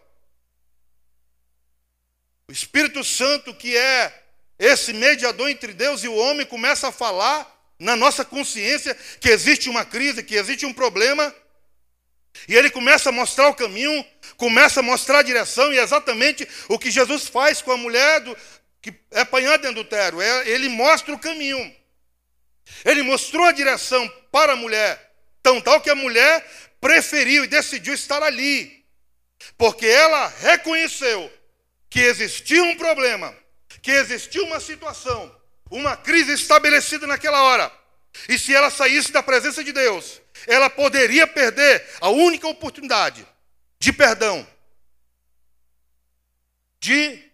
O 2.48 2.52
Espírito 2.52 3.02
Santo, 3.02 3.54
que 3.54 3.76
é 3.76 4.22
esse 4.58 4.92
mediador 4.92 5.48
entre 5.48 5.72
Deus 5.72 6.04
e 6.04 6.08
o 6.08 6.14
homem, 6.14 6.46
começa 6.46 6.88
a 6.88 6.92
falar 6.92 7.50
na 7.78 7.96
nossa 7.96 8.24
consciência 8.24 8.94
que 9.20 9.28
existe 9.28 9.68
uma 9.68 9.84
crise, 9.84 10.22
que 10.22 10.34
existe 10.34 10.66
um 10.66 10.72
problema. 10.72 11.34
E 12.46 12.54
ele 12.54 12.68
começa 12.68 13.08
a 13.08 13.12
mostrar 13.12 13.48
o 13.48 13.54
caminho, 13.54 14.04
começa 14.36 14.80
a 14.80 14.82
mostrar 14.82 15.20
a 15.20 15.22
direção, 15.22 15.72
e 15.72 15.78
é 15.78 15.82
exatamente 15.82 16.46
o 16.68 16.78
que 16.78 16.90
Jesus 16.90 17.26
faz 17.28 17.62
com 17.62 17.72
a 17.72 17.76
mulher 17.76 18.20
do, 18.20 18.36
que 18.82 18.92
é 19.10 19.20
apanhada 19.20 19.66
em 19.66 19.70
adultério. 19.70 20.20
É, 20.20 20.48
ele 20.48 20.68
mostra 20.68 21.14
o 21.14 21.18
caminho. 21.18 21.74
Ele 22.84 23.02
mostrou 23.02 23.44
a 23.46 23.52
direção 23.52 24.06
para 24.30 24.52
a 24.52 24.56
mulher, 24.56 25.12
tão 25.42 25.60
tal 25.60 25.80
que 25.80 25.90
a 25.90 25.94
mulher 25.94 26.46
preferiu 26.80 27.44
e 27.44 27.48
decidiu 27.48 27.94
estar 27.94 28.22
ali, 28.22 28.84
porque 29.56 29.86
ela 29.86 30.28
reconheceu 30.40 31.32
que 31.94 32.00
existia 32.00 32.60
um 32.64 32.76
problema, 32.76 33.32
que 33.80 33.92
existia 33.92 34.42
uma 34.42 34.58
situação, 34.58 35.32
uma 35.70 35.96
crise 35.96 36.32
estabelecida 36.32 37.06
naquela 37.06 37.40
hora. 37.44 37.72
E 38.28 38.36
se 38.36 38.52
ela 38.52 38.68
saísse 38.68 39.12
da 39.12 39.22
presença 39.22 39.62
de 39.62 39.70
Deus, 39.70 40.20
ela 40.48 40.68
poderia 40.68 41.24
perder 41.24 41.88
a 42.00 42.08
única 42.08 42.48
oportunidade 42.48 43.24
de 43.78 43.92
perdão, 43.92 44.44
de 46.80 47.30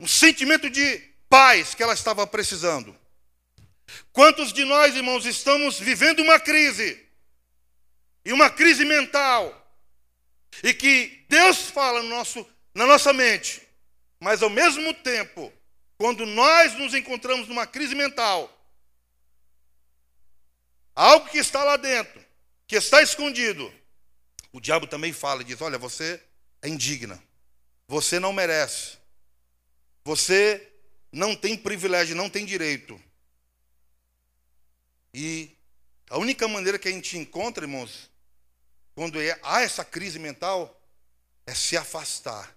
um 0.00 0.08
sentimento 0.08 0.70
de 0.70 0.98
paz 1.28 1.74
que 1.74 1.82
ela 1.82 1.92
estava 1.92 2.26
precisando. 2.26 2.98
Quantos 4.10 4.54
de 4.54 4.64
nós, 4.64 4.96
irmãos, 4.96 5.26
estamos 5.26 5.78
vivendo 5.78 6.20
uma 6.20 6.40
crise, 6.40 7.06
e 8.24 8.32
uma 8.32 8.48
crise 8.48 8.86
mental, 8.86 9.54
e 10.62 10.72
que 10.72 11.26
Deus 11.28 11.68
fala 11.68 12.02
no 12.02 12.08
nosso, 12.08 12.48
na 12.78 12.86
nossa 12.86 13.12
mente, 13.12 13.60
mas 14.20 14.40
ao 14.40 14.48
mesmo 14.48 14.94
tempo, 14.94 15.52
quando 15.96 16.24
nós 16.24 16.74
nos 16.74 16.94
encontramos 16.94 17.48
numa 17.48 17.66
crise 17.66 17.92
mental, 17.92 18.48
algo 20.94 21.28
que 21.28 21.38
está 21.38 21.64
lá 21.64 21.76
dentro, 21.76 22.24
que 22.68 22.76
está 22.76 23.02
escondido, 23.02 23.74
o 24.52 24.60
diabo 24.60 24.86
também 24.86 25.12
fala 25.12 25.42
e 25.42 25.44
diz: 25.44 25.60
Olha, 25.60 25.76
você 25.76 26.22
é 26.62 26.68
indigna, 26.68 27.20
você 27.88 28.20
não 28.20 28.32
merece, 28.32 28.96
você 30.04 30.72
não 31.10 31.34
tem 31.34 31.56
privilégio, 31.56 32.14
não 32.14 32.30
tem 32.30 32.46
direito. 32.46 33.00
E 35.12 35.50
a 36.08 36.16
única 36.16 36.46
maneira 36.46 36.78
que 36.78 36.86
a 36.86 36.92
gente 36.92 37.18
encontra, 37.18 37.64
irmãos, 37.64 38.08
quando 38.94 39.20
é, 39.20 39.36
há 39.42 39.62
essa 39.62 39.84
crise 39.84 40.20
mental, 40.20 40.80
é 41.44 41.52
se 41.52 41.76
afastar, 41.76 42.56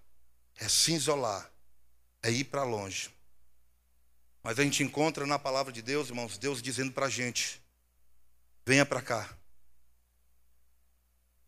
é 0.62 0.70
se 0.70 0.94
isolar, 0.94 1.52
é 2.22 2.30
ir 2.30 2.44
para 2.44 2.64
longe. 2.64 3.12
Mas 4.44 4.60
a 4.60 4.64
gente 4.64 4.84
encontra 4.84 5.26
na 5.26 5.40
palavra 5.40 5.74
de 5.74 5.82
Deus, 5.82 6.10
irmãos, 6.10 6.38
Deus 6.38 6.62
dizendo 6.62 6.92
para 6.92 7.08
a 7.08 7.10
gente: 7.10 7.60
venha 8.64 8.86
para 8.86 9.02
cá. 9.02 9.36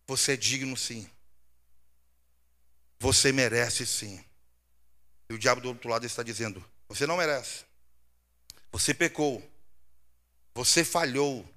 Você 0.08 0.34
é 0.34 0.36
digno 0.38 0.76
sim. 0.76 1.08
Você 3.00 3.32
merece 3.32 3.86
sim. 3.86 4.24
E 5.30 5.34
o 5.34 5.38
diabo 5.38 5.62
do 5.62 5.70
outro 5.70 5.90
lado 5.90 6.08
está 6.08 6.24
dizendo: 6.24 6.64
você 6.90 7.06
não 7.06 7.18
merece. 7.18 7.66
Você 8.72 8.96
pecou. 8.96 9.48
Você 10.56 10.84
falhou. 10.84 11.48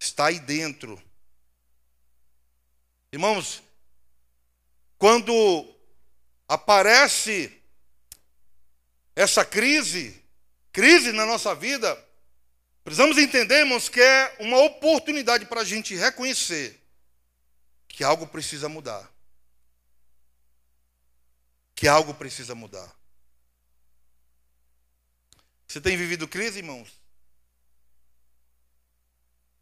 Está 0.00 0.26
aí 0.26 0.40
dentro. 0.40 1.00
Irmãos, 3.12 3.62
quando 5.02 5.68
aparece 6.46 7.60
essa 9.16 9.44
crise, 9.44 10.24
crise 10.70 11.10
na 11.10 11.26
nossa 11.26 11.56
vida, 11.56 11.92
precisamos 12.84 13.18
entender, 13.18 13.62
irmãos, 13.62 13.88
que 13.88 14.00
é 14.00 14.36
uma 14.38 14.58
oportunidade 14.58 15.44
para 15.46 15.62
a 15.62 15.64
gente 15.64 15.96
reconhecer 15.96 16.80
que 17.88 18.04
algo 18.04 18.28
precisa 18.28 18.68
mudar. 18.68 19.12
Que 21.74 21.88
algo 21.88 22.14
precisa 22.14 22.54
mudar. 22.54 22.88
Você 25.66 25.80
tem 25.80 25.96
vivido 25.96 26.28
crise, 26.28 26.58
irmãos? 26.58 26.88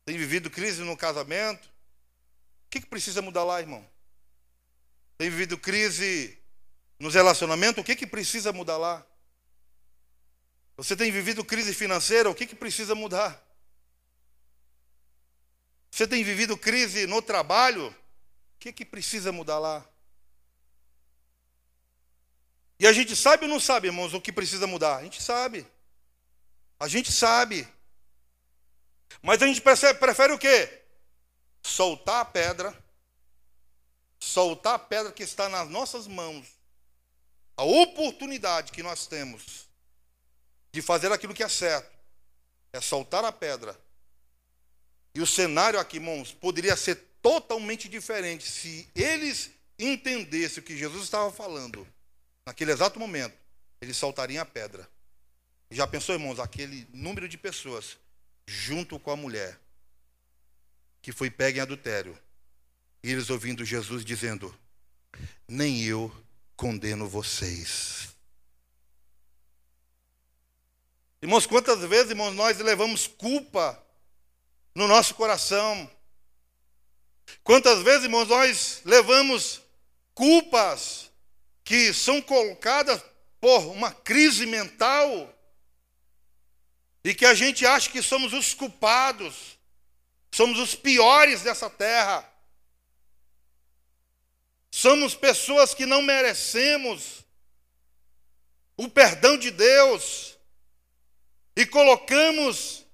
Tem 0.04 0.18
vivido 0.18 0.50
crise 0.50 0.82
no 0.82 0.98
casamento? 0.98 1.66
O 1.66 2.68
que, 2.68 2.82
que 2.82 2.86
precisa 2.86 3.22
mudar 3.22 3.44
lá, 3.44 3.58
irmão? 3.58 3.88
Tem 5.20 5.28
vivido 5.28 5.58
crise 5.58 6.38
nos 6.98 7.12
relacionamentos? 7.12 7.82
O 7.82 7.84
que, 7.84 7.94
que 7.94 8.06
precisa 8.06 8.54
mudar 8.54 8.78
lá? 8.78 9.06
Você 10.78 10.96
tem 10.96 11.12
vivido 11.12 11.44
crise 11.44 11.74
financeira? 11.74 12.30
O 12.30 12.34
que, 12.34 12.46
que 12.46 12.54
precisa 12.54 12.94
mudar? 12.94 13.38
Você 15.90 16.06
tem 16.06 16.24
vivido 16.24 16.56
crise 16.56 17.06
no 17.06 17.20
trabalho? 17.20 17.88
O 17.88 17.94
que, 18.58 18.72
que 18.72 18.82
precisa 18.82 19.30
mudar 19.30 19.58
lá? 19.58 19.86
E 22.78 22.86
a 22.86 22.92
gente 22.94 23.14
sabe 23.14 23.44
ou 23.44 23.50
não 23.50 23.60
sabe, 23.60 23.88
irmãos, 23.88 24.14
o 24.14 24.22
que 24.22 24.32
precisa 24.32 24.66
mudar? 24.66 24.96
A 24.96 25.02
gente 25.02 25.22
sabe. 25.22 25.66
A 26.78 26.88
gente 26.88 27.12
sabe. 27.12 27.68
Mas 29.20 29.42
a 29.42 29.46
gente 29.46 29.60
prefere 29.60 30.32
o 30.32 30.38
quê? 30.38 30.82
Soltar 31.62 32.22
a 32.22 32.24
pedra. 32.24 32.89
Soltar 34.20 34.74
a 34.74 34.78
pedra 34.78 35.12
que 35.12 35.22
está 35.22 35.48
nas 35.48 35.68
nossas 35.68 36.06
mãos. 36.06 36.46
A 37.56 37.64
oportunidade 37.64 38.72
que 38.72 38.82
nós 38.82 39.06
temos 39.06 39.68
de 40.72 40.80
fazer 40.80 41.10
aquilo 41.10 41.34
que 41.34 41.42
é 41.42 41.48
certo 41.48 41.90
é 42.72 42.80
soltar 42.80 43.24
a 43.24 43.32
pedra. 43.32 43.78
E 45.14 45.20
o 45.20 45.26
cenário 45.26 45.80
aqui, 45.80 45.96
irmãos, 45.96 46.32
poderia 46.32 46.76
ser 46.76 46.96
totalmente 47.20 47.88
diferente 47.88 48.48
se 48.48 48.88
eles 48.94 49.50
entendessem 49.78 50.62
o 50.62 50.66
que 50.66 50.76
Jesus 50.76 51.04
estava 51.04 51.32
falando. 51.32 51.86
Naquele 52.46 52.72
exato 52.72 52.98
momento, 52.98 53.36
eles 53.80 53.96
soltariam 53.96 54.42
a 54.42 54.46
pedra. 54.46 54.88
Já 55.70 55.86
pensou, 55.86 56.14
irmãos, 56.14 56.38
aquele 56.38 56.86
número 56.92 57.28
de 57.28 57.38
pessoas 57.38 57.96
junto 58.46 58.98
com 58.98 59.10
a 59.10 59.16
mulher 59.16 59.58
que 61.02 61.12
foi 61.12 61.30
pega 61.30 61.58
em 61.58 61.62
adultério, 61.62 62.18
e 63.02 63.10
eles 63.10 63.30
ouvindo 63.30 63.64
Jesus 63.64 64.04
dizendo: 64.04 64.54
Nem 65.48 65.82
eu 65.82 66.12
condeno 66.56 67.08
vocês. 67.08 68.08
Irmãos, 71.22 71.46
quantas 71.46 71.80
vezes, 71.80 72.10
irmãos, 72.10 72.34
nós 72.34 72.58
levamos 72.58 73.06
culpa 73.06 73.82
no 74.74 74.88
nosso 74.88 75.14
coração? 75.14 75.90
Quantas 77.44 77.82
vezes, 77.82 78.04
irmãos, 78.04 78.28
nós 78.28 78.80
levamos 78.84 79.60
culpas 80.14 81.10
que 81.64 81.92
são 81.92 82.20
colocadas 82.20 83.02
por 83.40 83.66
uma 83.68 83.92
crise 83.92 84.46
mental 84.46 85.34
e 87.02 87.14
que 87.14 87.24
a 87.24 87.34
gente 87.34 87.64
acha 87.64 87.90
que 87.90 88.02
somos 88.02 88.32
os 88.32 88.52
culpados. 88.52 89.58
somos 90.32 90.58
os 90.58 90.74
piores 90.74 91.42
dessa 91.42 91.68
terra. 91.68 92.29
Somos 94.70 95.14
pessoas 95.14 95.74
que 95.74 95.84
não 95.84 96.02
merecemos 96.02 97.24
o 98.76 98.88
perdão 98.88 99.36
de 99.36 99.50
Deus 99.50 100.38
e 101.56 101.66
colocamos 101.66 102.86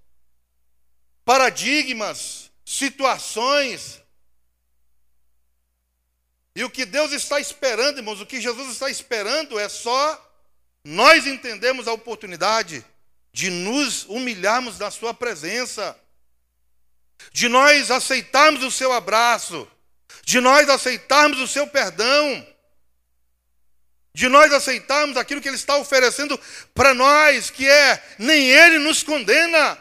paradigmas, 1.25 2.51
situações. 2.65 4.01
E 6.55 6.65
o 6.65 6.71
que 6.71 6.87
Deus 6.87 7.13
está 7.13 7.39
esperando, 7.39 7.99
irmãos, 7.99 8.21
o 8.21 8.27
que 8.27 8.41
Jesus 8.41 8.73
está 8.73 8.91
esperando 8.91 9.59
é 9.59 9.69
só 9.69 10.23
nós 10.83 11.27
entendemos 11.27 11.87
a 11.89 11.93
oportunidade 11.93 12.85
de 13.33 13.51
nos 13.51 14.05
humilharmos 14.07 14.79
na 14.79 14.91
Sua 14.91 15.13
presença, 15.13 15.99
de 17.33 17.49
nós 17.49 17.91
aceitarmos 17.91 18.63
o 18.63 18.71
Seu 18.71 18.93
abraço, 18.93 19.71
de 20.25 20.41
nós 20.41 20.69
aceitarmos 20.69 21.41
o 21.41 21.49
Seu 21.49 21.67
perdão, 21.67 22.47
de 24.13 24.29
nós 24.29 24.53
aceitarmos 24.53 25.17
aquilo 25.17 25.41
que 25.41 25.49
Ele 25.49 25.57
está 25.57 25.77
oferecendo 25.77 26.39
para 26.75 26.95
nós, 26.95 27.51
que 27.51 27.69
é 27.69 28.17
nem 28.19 28.49
Ele 28.49 28.79
nos 28.79 29.03
condena, 29.03 29.79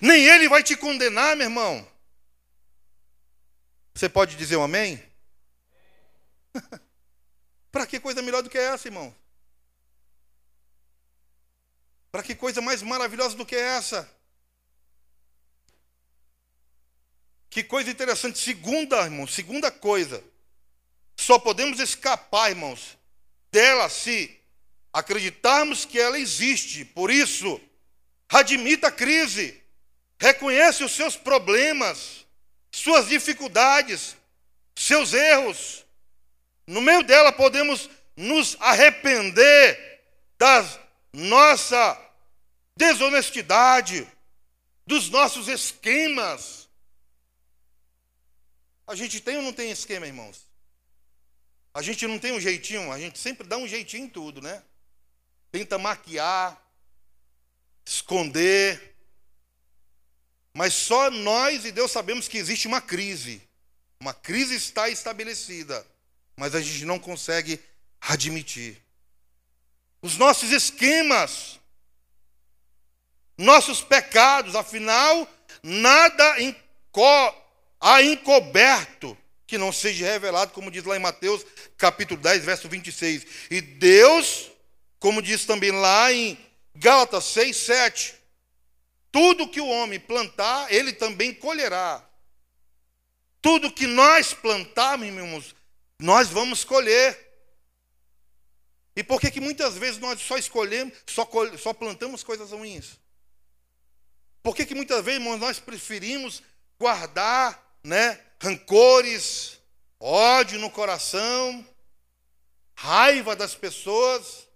nem 0.00 0.24
Ele 0.24 0.48
vai 0.48 0.62
te 0.62 0.76
condenar, 0.76 1.36
meu 1.36 1.46
irmão. 1.46 1.86
Você 3.94 4.08
pode 4.08 4.36
dizer 4.36 4.56
um 4.56 4.62
amém? 4.62 5.02
para 7.70 7.86
que 7.86 8.00
coisa 8.00 8.22
melhor 8.22 8.42
do 8.42 8.50
que 8.50 8.58
essa, 8.58 8.88
irmão? 8.88 9.14
Para 12.10 12.22
que 12.22 12.34
coisa 12.34 12.60
mais 12.60 12.82
maravilhosa 12.82 13.36
do 13.36 13.44
que 13.44 13.56
essa? 13.56 14.08
Que 17.50 17.62
coisa 17.62 17.90
interessante. 17.90 18.38
Segunda, 18.38 19.02
irmão, 19.02 19.26
segunda 19.26 19.70
coisa. 19.70 20.22
Só 21.16 21.38
podemos 21.38 21.80
escapar, 21.80 22.50
irmãos, 22.50 22.96
dela 23.50 23.88
se 23.88 24.38
acreditarmos 24.92 25.84
que 25.84 25.98
ela 25.98 26.18
existe. 26.18 26.84
Por 26.84 27.10
isso, 27.10 27.60
admita 28.28 28.88
a 28.88 28.92
crise, 28.92 29.60
reconhece 30.18 30.84
os 30.84 30.92
seus 30.92 31.16
problemas, 31.16 32.26
suas 32.70 33.08
dificuldades, 33.08 34.16
seus 34.74 35.12
erros. 35.12 35.84
No 36.66 36.80
meio 36.80 37.02
dela 37.02 37.32
podemos 37.32 37.88
nos 38.16 38.56
arrepender 38.60 40.02
das 40.38 40.78
nossa 41.12 42.00
desonestidade, 42.76 44.06
dos 44.86 45.10
nossos 45.10 45.48
esquemas. 45.48 46.67
A 48.88 48.96
gente 48.96 49.20
tem 49.20 49.36
ou 49.36 49.42
não 49.42 49.52
tem 49.52 49.70
esquema, 49.70 50.06
irmãos? 50.06 50.46
A 51.72 51.82
gente 51.82 52.06
não 52.06 52.18
tem 52.18 52.32
um 52.32 52.40
jeitinho, 52.40 52.90
a 52.90 52.98
gente 52.98 53.18
sempre 53.18 53.46
dá 53.46 53.56
um 53.56 53.68
jeitinho 53.68 54.06
em 54.06 54.08
tudo, 54.08 54.42
né? 54.42 54.62
Tenta 55.52 55.78
maquiar, 55.78 56.60
esconder. 57.86 58.96
Mas 60.52 60.74
só 60.74 61.10
nós 61.10 61.64
e 61.64 61.70
Deus 61.70 61.92
sabemos 61.92 62.26
que 62.26 62.38
existe 62.38 62.66
uma 62.66 62.80
crise. 62.80 63.40
Uma 64.00 64.12
crise 64.14 64.56
está 64.56 64.88
estabelecida, 64.88 65.86
mas 66.36 66.54
a 66.54 66.60
gente 66.60 66.84
não 66.84 66.98
consegue 66.98 67.62
admitir 68.00 68.82
os 70.00 70.16
nossos 70.16 70.52
esquemas, 70.52 71.58
nossos 73.36 73.80
pecados, 73.80 74.54
afinal, 74.54 75.28
nada 75.62 76.40
há 77.80 78.02
encoberto 78.02 79.16
que 79.46 79.56
não 79.56 79.72
seja 79.72 80.04
revelado, 80.04 80.52
como 80.52 80.70
diz 80.70 80.84
lá 80.84 80.96
em 80.96 81.00
Mateus 81.00 81.44
capítulo 81.76 82.20
10, 82.20 82.44
verso 82.44 82.68
26. 82.68 83.26
E 83.50 83.60
Deus, 83.60 84.50
como 84.98 85.22
diz 85.22 85.46
também 85.46 85.70
lá 85.70 86.12
em 86.12 86.38
Gálatas 86.74 87.24
6, 87.24 87.56
7, 87.56 88.14
tudo 89.10 89.48
que 89.48 89.60
o 89.60 89.66
homem 89.66 89.98
plantar, 89.98 90.72
ele 90.72 90.92
também 90.92 91.32
colherá. 91.32 92.04
Tudo 93.40 93.72
que 93.72 93.86
nós 93.86 94.34
plantarmos, 94.34 95.06
irmãos, 95.06 95.54
nós 95.98 96.28
vamos 96.28 96.64
colher. 96.64 97.26
E 98.94 99.02
por 99.02 99.20
que, 99.20 99.30
que 99.30 99.40
muitas 99.40 99.74
vezes 99.74 99.98
nós 99.98 100.20
só 100.20 100.36
escolhemos, 100.36 100.92
só, 101.06 101.26
só 101.56 101.72
plantamos 101.72 102.22
coisas 102.22 102.50
ruins? 102.50 102.98
Por 104.42 104.54
que, 104.54 104.66
que 104.66 104.74
muitas 104.74 105.04
vezes 105.04 105.22
nós 105.38 105.58
preferimos 105.58 106.42
guardar 106.78 107.67
né, 107.82 108.20
rancores, 108.40 109.58
ódio 110.00 110.58
no 110.58 110.70
coração, 110.70 111.66
raiva 112.74 113.34
das 113.34 113.54
pessoas? 113.54 114.46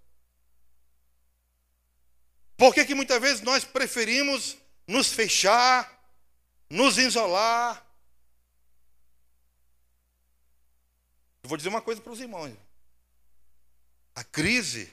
Por 2.56 2.72
que, 2.72 2.84
que 2.84 2.94
muitas 2.94 3.20
vezes 3.20 3.40
nós 3.40 3.64
preferimos 3.64 4.56
nos 4.86 5.12
fechar, 5.12 6.00
nos 6.70 6.96
isolar? 6.96 7.84
Eu 11.42 11.48
vou 11.48 11.56
dizer 11.56 11.68
uma 11.68 11.82
coisa 11.82 12.00
para 12.00 12.12
os 12.12 12.20
irmãos. 12.20 12.56
A 14.14 14.22
crise, 14.22 14.92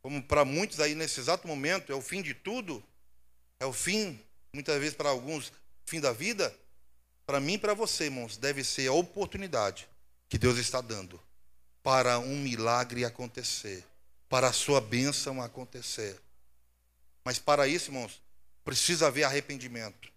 como 0.00 0.22
para 0.22 0.44
muitos 0.44 0.78
aí 0.78 0.94
nesse 0.94 1.18
exato 1.18 1.48
momento, 1.48 1.90
é 1.90 1.94
o 1.94 2.02
fim 2.02 2.22
de 2.22 2.34
tudo, 2.34 2.84
é 3.58 3.66
o 3.66 3.72
fim, 3.72 4.22
muitas 4.52 4.78
vezes 4.78 4.94
para 4.94 5.08
alguns, 5.08 5.52
fim 5.86 6.00
da 6.00 6.12
vida. 6.12 6.56
Para 7.30 7.38
mim 7.38 7.52
e 7.52 7.58
para 7.58 7.74
você, 7.74 8.06
irmãos, 8.06 8.36
deve 8.36 8.64
ser 8.64 8.88
a 8.88 8.92
oportunidade 8.92 9.88
que 10.28 10.36
Deus 10.36 10.58
está 10.58 10.80
dando 10.80 11.22
para 11.80 12.18
um 12.18 12.36
milagre 12.36 13.04
acontecer, 13.04 13.86
para 14.28 14.48
a 14.48 14.52
sua 14.52 14.80
bênção 14.80 15.40
acontecer. 15.40 16.20
Mas 17.24 17.38
para 17.38 17.68
isso, 17.68 17.90
irmãos, 17.90 18.20
precisa 18.64 19.06
haver 19.06 19.22
arrependimento. 19.22 20.12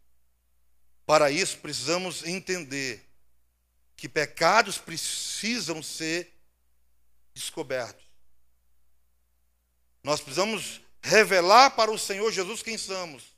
Para 1.05 1.29
isso, 1.29 1.59
precisamos 1.59 2.25
entender 2.25 3.07
que 3.95 4.09
pecados 4.09 4.79
precisam 4.79 5.83
ser 5.83 6.33
descobertos. 7.31 8.07
Nós 10.03 10.19
precisamos 10.19 10.81
revelar 10.99 11.75
para 11.75 11.91
o 11.91 11.99
Senhor 11.99 12.31
Jesus 12.31 12.63
quem 12.63 12.75
somos. 12.75 13.35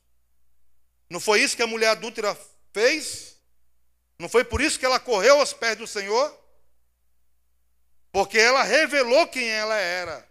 Não 1.09 1.19
foi 1.19 1.41
isso 1.41 1.57
que 1.57 1.61
a 1.61 1.67
mulher 1.67 1.89
adúltera 1.89 2.39
fez? 2.71 3.34
Não 4.19 4.29
foi 4.29 4.43
por 4.43 4.61
isso 4.61 4.79
que 4.79 4.85
ela 4.85 4.99
correu 4.99 5.39
aos 5.39 5.53
pés 5.53 5.77
do 5.77 5.85
Senhor? 5.87 6.33
Porque 8.11 8.37
ela 8.37 8.63
revelou 8.63 9.27
quem 9.27 9.49
ela 9.49 9.75
era. 9.75 10.27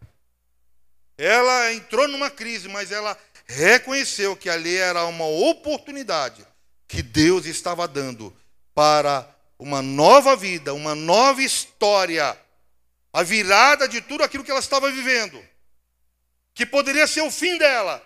Ela 1.18 1.72
entrou 1.72 2.08
numa 2.08 2.30
crise, 2.30 2.68
mas 2.68 2.90
ela 2.90 3.16
reconheceu 3.46 4.34
que 4.36 4.48
ali 4.48 4.76
era 4.76 5.04
uma 5.04 5.26
oportunidade 5.26 6.46
que 6.88 7.02
Deus 7.02 7.46
estava 7.46 7.86
dando 7.86 8.34
para 8.74 9.28
uma 9.58 9.82
nova 9.82 10.34
vida, 10.34 10.74
uma 10.74 10.94
nova 10.94 11.42
história 11.42 12.38
a 13.14 13.22
virada 13.22 13.86
de 13.86 14.00
tudo 14.00 14.24
aquilo 14.24 14.42
que 14.42 14.50
ela 14.50 14.58
estava 14.58 14.90
vivendo, 14.90 15.40
que 16.52 16.66
poderia 16.66 17.06
ser 17.06 17.20
o 17.20 17.30
fim 17.30 17.56
dela, 17.56 18.04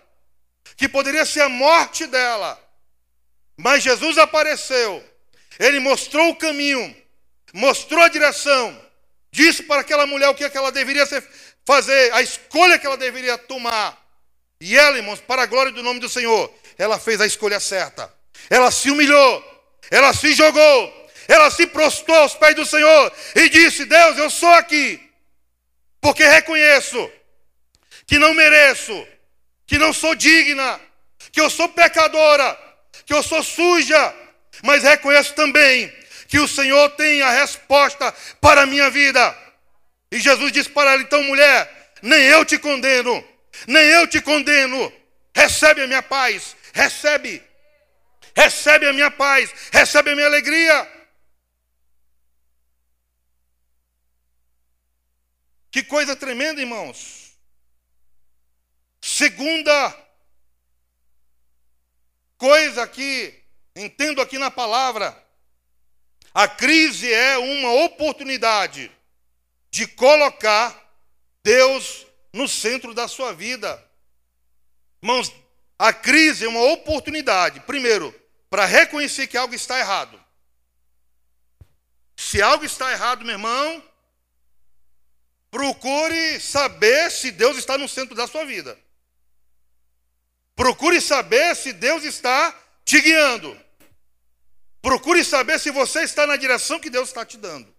que 0.77 0.87
poderia 0.87 1.25
ser 1.25 1.41
a 1.41 1.49
morte 1.49 2.05
dela. 2.05 2.63
Mas 3.57 3.81
Jesus 3.81 4.19
apareceu, 4.19 5.03
ele 5.59 5.79
mostrou 5.79 6.29
o 6.29 6.35
caminho, 6.35 6.95
mostrou 7.53 8.01
a 8.01 8.07
direção, 8.07 8.81
disse 9.31 9.61
para 9.63 9.81
aquela 9.81 10.07
mulher 10.07 10.29
o 10.29 10.33
que, 10.33 10.45
é 10.45 10.51
ela 10.53 10.71
deveria 10.71 11.05
fazer, 11.65 12.13
a 12.13 12.21
escolha 12.21 12.79
que 12.79 12.87
ela 12.87 12.97
deveria 12.97 13.37
tomar. 13.37 13.97
E 14.61 14.77
ela, 14.77 14.97
irmãos, 14.97 15.19
para 15.19 15.43
a 15.43 15.45
glória 15.45 15.71
do 15.71 15.83
nome 15.83 15.99
do 15.99 16.07
Senhor, 16.09 16.51
ela 16.77 16.97
fez 16.97 17.19
a 17.19 17.25
escolha 17.25 17.59
certa. 17.59 18.11
Ela 18.49 18.71
se 18.71 18.89
humilhou, 18.89 19.67
ela 19.91 20.13
se 20.13 20.33
jogou, 20.33 21.09
ela 21.27 21.51
se 21.51 21.67
prostrou 21.67 22.17
aos 22.17 22.33
pés 22.35 22.55
do 22.55 22.65
Senhor 22.65 23.13
e 23.35 23.49
disse: 23.49 23.85
Deus, 23.85 24.17
eu 24.17 24.29
sou 24.29 24.49
aqui, 24.53 24.99
porque 26.01 26.25
reconheço 26.25 27.11
que 28.07 28.17
não 28.17 28.33
mereço, 28.33 29.07
que 29.67 29.77
não 29.77 29.93
sou 29.93 30.15
digna, 30.15 30.79
que 31.31 31.39
eu 31.39 31.49
sou 31.49 31.69
pecadora, 31.69 32.57
que 33.05 33.13
eu 33.13 33.21
sou 33.21 33.43
suja, 33.43 34.15
mas 34.63 34.83
reconheço 34.83 35.33
também 35.33 35.93
que 36.27 36.39
o 36.39 36.47
Senhor 36.47 36.89
tem 36.91 37.21
a 37.21 37.31
resposta 37.31 38.11
para 38.39 38.61
a 38.61 38.65
minha 38.65 38.89
vida. 38.89 39.37
E 40.11 40.19
Jesus 40.19 40.51
disse 40.51 40.69
para 40.69 40.93
ela: 40.93 41.01
então, 41.01 41.21
mulher, 41.23 41.93
nem 42.01 42.21
eu 42.25 42.45
te 42.45 42.57
condeno, 42.57 43.27
nem 43.67 43.83
eu 43.83 44.07
te 44.07 44.21
condeno, 44.21 44.93
recebe 45.35 45.81
a 45.81 45.87
minha 45.87 46.03
paz, 46.03 46.55
recebe, 46.73 47.41
recebe 48.35 48.87
a 48.87 48.93
minha 48.93 49.11
paz, 49.11 49.53
recebe 49.71 50.11
a 50.11 50.15
minha 50.15 50.27
alegria. 50.27 50.99
Que 55.71 55.83
coisa 55.83 56.15
tremenda, 56.15 56.59
irmãos. 56.59 57.37
Segunda 59.01 59.95
coisa 62.37 62.87
que 62.87 63.38
entendo 63.79 64.21
aqui 64.21 64.37
na 64.37 64.51
palavra, 64.51 65.17
a 66.33 66.47
crise 66.47 67.11
é 67.11 67.37
uma 67.37 67.73
oportunidade 67.85 68.91
de 69.71 69.87
colocar 69.87 70.75
Deus 71.43 72.05
no 72.33 72.47
centro 72.47 72.93
da 72.93 73.07
sua 73.07 73.33
vida. 73.33 73.83
Irmãos, 75.01 75.33
a 75.77 75.93
crise 75.93 76.45
é 76.45 76.49
uma 76.49 76.63
oportunidade, 76.73 77.61
primeiro, 77.61 78.13
para 78.49 78.65
reconhecer 78.65 79.27
que 79.27 79.37
algo 79.37 79.55
está 79.55 79.79
errado. 79.79 80.19
Se 82.17 82.41
algo 82.41 82.65
está 82.65 82.91
errado, 82.91 83.23
meu 83.23 83.35
irmão, 83.35 83.83
procure 85.49 86.39
saber 86.41 87.09
se 87.09 87.31
Deus 87.31 87.57
está 87.57 87.77
no 87.77 87.87
centro 87.87 88.13
da 88.13 88.27
sua 88.27 88.45
vida. 88.45 88.77
Procure 90.53 90.99
saber 90.99 91.55
se 91.55 91.71
Deus 91.71 92.03
está 92.03 92.53
te 92.83 92.99
guiando. 92.99 93.68
Procure 94.81 95.23
saber 95.23 95.59
se 95.59 95.71
você 95.71 96.01
está 96.01 96.25
na 96.25 96.37
direção 96.37 96.79
que 96.79 96.89
Deus 96.89 97.09
está 97.09 97.25
te 97.25 97.37
dando. 97.37 97.73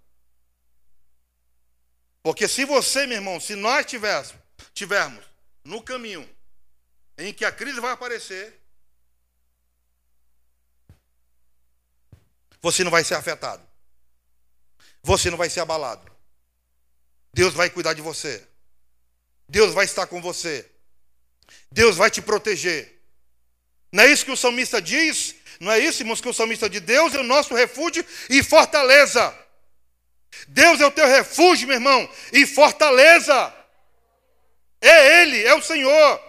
Porque 2.22 2.46
se 2.46 2.64
você, 2.64 3.06
meu 3.06 3.16
irmão, 3.16 3.40
se 3.40 3.54
nós 3.54 3.86
tivermos, 3.86 4.34
tivermos 4.74 5.24
no 5.64 5.82
caminho 5.82 6.28
em 7.16 7.32
que 7.32 7.44
a 7.44 7.52
crise 7.52 7.80
vai 7.80 7.92
aparecer, 7.92 8.60
você 12.60 12.84
não 12.84 12.90
vai 12.90 13.02
ser 13.02 13.14
afetado. 13.14 13.66
Você 15.02 15.30
não 15.30 15.38
vai 15.38 15.48
ser 15.48 15.60
abalado. 15.60 16.10
Deus 17.32 17.54
vai 17.54 17.70
cuidar 17.70 17.94
de 17.94 18.02
você. 18.02 18.46
Deus 19.48 19.72
vai 19.72 19.86
estar 19.86 20.06
com 20.06 20.20
você. 20.20 20.70
Deus 21.72 21.96
vai 21.96 22.10
te 22.10 22.20
proteger. 22.20 23.00
Não 23.90 24.04
é 24.04 24.12
isso 24.12 24.24
que 24.24 24.30
o 24.30 24.36
salmista 24.36 24.80
diz? 24.80 25.36
Não 25.60 25.70
é 25.70 25.78
isso, 25.78 26.02
irmãos, 26.02 26.22
que 26.22 26.28
o 26.28 26.32
salmista 26.32 26.70
diz? 26.70 26.80
Deus 26.80 27.14
é 27.14 27.18
o 27.18 27.22
nosso 27.22 27.54
refúgio 27.54 28.04
e 28.30 28.42
fortaleza. 28.42 29.36
Deus 30.48 30.80
é 30.80 30.86
o 30.86 30.90
teu 30.90 31.06
refúgio, 31.06 31.68
meu 31.68 31.76
irmão, 31.76 32.08
e 32.32 32.46
fortaleza. 32.46 33.54
É 34.80 35.20
Ele, 35.20 35.44
é 35.44 35.54
o 35.54 35.60
Senhor. 35.60 36.20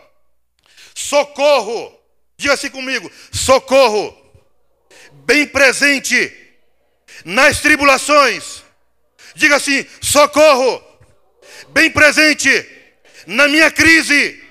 Socorro. 0.94 1.98
Diga 2.36 2.56
assim 2.56 2.70
comigo: 2.70 3.10
socorro. 3.32 4.18
Bem 5.26 5.48
presente 5.48 6.38
nas 7.24 7.62
tribulações. 7.62 8.64
Diga 9.34 9.56
assim: 9.56 9.86
socorro. 10.02 10.84
Bem 11.70 11.90
presente 11.90 12.50
na 13.26 13.48
minha 13.48 13.72
crise. 13.72 14.44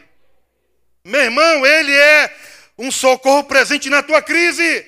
Meu 1.04 1.20
irmão, 1.20 1.66
Ele 1.66 1.92
é 1.92 2.39
um 2.80 2.90
socorro 2.90 3.44
presente 3.44 3.90
na 3.90 4.02
tua 4.02 4.22
crise. 4.22 4.86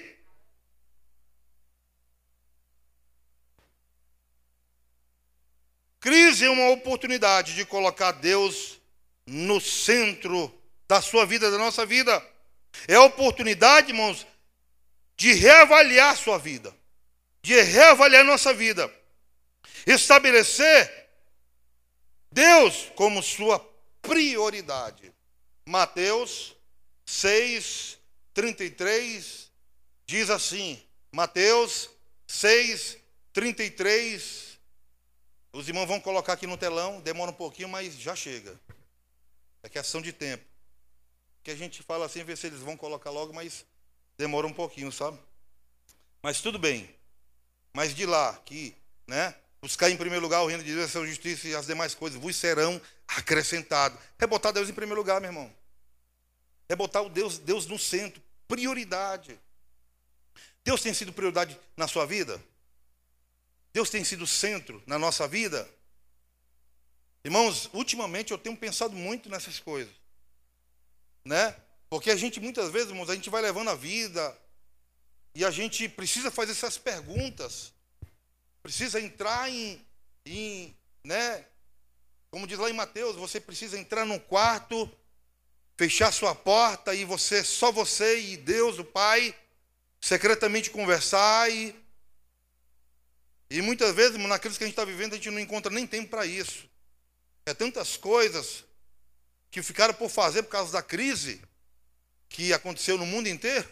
Crise 6.00 6.46
é 6.46 6.50
uma 6.50 6.70
oportunidade 6.70 7.54
de 7.54 7.66
colocar 7.66 8.12
Deus 8.12 8.80
no 9.26 9.60
centro 9.60 10.52
da 10.88 11.02
sua 11.02 11.26
vida, 11.26 11.50
da 11.50 11.58
nossa 11.58 11.84
vida. 11.84 12.26
É 12.88 12.94
a 12.94 13.02
oportunidade, 13.02 13.90
irmãos, 13.90 14.26
de 15.14 15.34
reavaliar 15.34 16.16
sua 16.16 16.38
vida, 16.38 16.74
de 17.42 17.60
reavaliar 17.60 18.24
nossa 18.24 18.54
vida, 18.54 18.90
estabelecer 19.86 21.10
Deus 22.32 22.90
como 22.96 23.22
sua 23.22 23.60
prioridade. 24.00 25.12
Mateus 25.66 26.56
6, 27.12 27.98
33 28.32 29.50
diz 30.06 30.30
assim: 30.30 30.82
Mateus 31.12 31.90
6, 32.26 32.96
33 33.34 34.52
os 35.52 35.68
irmãos 35.68 35.86
vão 35.86 36.00
colocar 36.00 36.32
aqui 36.32 36.46
no 36.46 36.56
telão, 36.56 37.02
demora 37.02 37.30
um 37.30 37.34
pouquinho, 37.34 37.68
mas 37.68 37.94
já 37.98 38.16
chega. 38.16 38.58
É 39.62 39.68
questão 39.68 40.00
de 40.00 40.10
tempo. 40.10 40.42
Que 41.42 41.50
a 41.50 41.54
gente 41.54 41.82
fala 41.82 42.06
assim, 42.06 42.24
ver 42.24 42.38
se 42.38 42.46
eles 42.46 42.60
vão 42.60 42.78
colocar 42.78 43.10
logo, 43.10 43.34
mas 43.34 43.66
demora 44.16 44.46
um 44.46 44.52
pouquinho, 44.52 44.90
sabe? 44.90 45.18
Mas 46.22 46.40
tudo 46.40 46.58
bem. 46.58 46.88
Mas 47.74 47.94
de 47.94 48.06
lá, 48.06 48.40
que, 48.46 48.74
né? 49.06 49.34
Buscar 49.60 49.90
em 49.90 49.96
primeiro 49.98 50.22
lugar 50.22 50.42
o 50.42 50.46
reino 50.46 50.64
de 50.64 50.74
Deus, 50.74 50.86
a 50.86 50.92
sua 50.92 51.06
justiça 51.06 51.46
e 51.46 51.54
as 51.54 51.66
demais 51.66 51.94
coisas 51.94 52.18
vos 52.18 52.34
serão 52.34 52.80
acrescentados. 53.06 53.98
É 54.18 54.26
botar 54.26 54.52
Deus 54.52 54.70
em 54.70 54.74
primeiro 54.74 54.98
lugar, 54.98 55.20
meu 55.20 55.28
irmão. 55.28 55.61
É 56.72 56.74
botar 56.74 57.02
o 57.02 57.10
Deus, 57.10 57.38
Deus 57.38 57.66
no 57.66 57.78
centro. 57.78 58.22
Prioridade. 58.48 59.38
Deus 60.64 60.80
tem 60.80 60.94
sido 60.94 61.12
prioridade 61.12 61.60
na 61.76 61.86
sua 61.86 62.06
vida? 62.06 62.42
Deus 63.74 63.90
tem 63.90 64.02
sido 64.02 64.26
centro 64.26 64.82
na 64.86 64.98
nossa 64.98 65.28
vida. 65.28 65.68
Irmãos, 67.22 67.68
ultimamente 67.74 68.30
eu 68.30 68.38
tenho 68.38 68.56
pensado 68.56 68.96
muito 68.96 69.28
nessas 69.28 69.60
coisas, 69.60 69.92
né? 71.22 71.54
Porque 71.90 72.10
a 72.10 72.16
gente 72.16 72.40
muitas 72.40 72.72
vezes, 72.72 72.88
irmãos, 72.88 73.10
a 73.10 73.14
gente 73.14 73.28
vai 73.28 73.42
levando 73.42 73.68
a 73.68 73.74
vida 73.74 74.34
e 75.34 75.44
a 75.44 75.50
gente 75.50 75.90
precisa 75.90 76.30
fazer 76.30 76.52
essas 76.52 76.78
perguntas, 76.78 77.74
precisa 78.62 78.98
entrar 78.98 79.50
em, 79.50 79.86
em 80.24 80.74
né? 81.04 81.44
Como 82.30 82.46
diz 82.46 82.58
lá 82.58 82.70
em 82.70 82.72
Mateus, 82.72 83.16
você 83.16 83.38
precisa 83.38 83.78
entrar 83.78 84.06
num 84.06 84.18
quarto, 84.18 84.90
fechar 85.82 86.12
sua 86.12 86.32
porta 86.32 86.94
e 86.94 87.04
você, 87.04 87.42
só 87.42 87.72
você 87.72 88.20
e 88.20 88.36
Deus, 88.36 88.78
o 88.78 88.84
Pai, 88.84 89.34
secretamente 90.00 90.70
conversar 90.70 91.50
e 91.50 91.74
e 93.50 93.60
muitas 93.60 93.92
vezes, 93.92 94.16
naqueles 94.16 94.56
que 94.56 94.62
a 94.62 94.66
gente 94.66 94.74
está 94.74 94.84
vivendo, 94.84 95.12
a 95.12 95.16
gente 95.16 95.28
não 95.28 95.40
encontra 95.40 95.70
nem 95.70 95.86
tempo 95.86 96.08
para 96.08 96.24
isso. 96.24 96.66
É 97.44 97.52
tantas 97.52 97.96
coisas 97.98 98.64
que 99.50 99.60
ficaram 99.60 99.92
por 99.92 100.08
fazer 100.08 100.44
por 100.44 100.50
causa 100.50 100.72
da 100.72 100.82
crise 100.82 101.42
que 102.30 102.52
aconteceu 102.52 102.96
no 102.96 103.04
mundo 103.04 103.28
inteiro. 103.28 103.68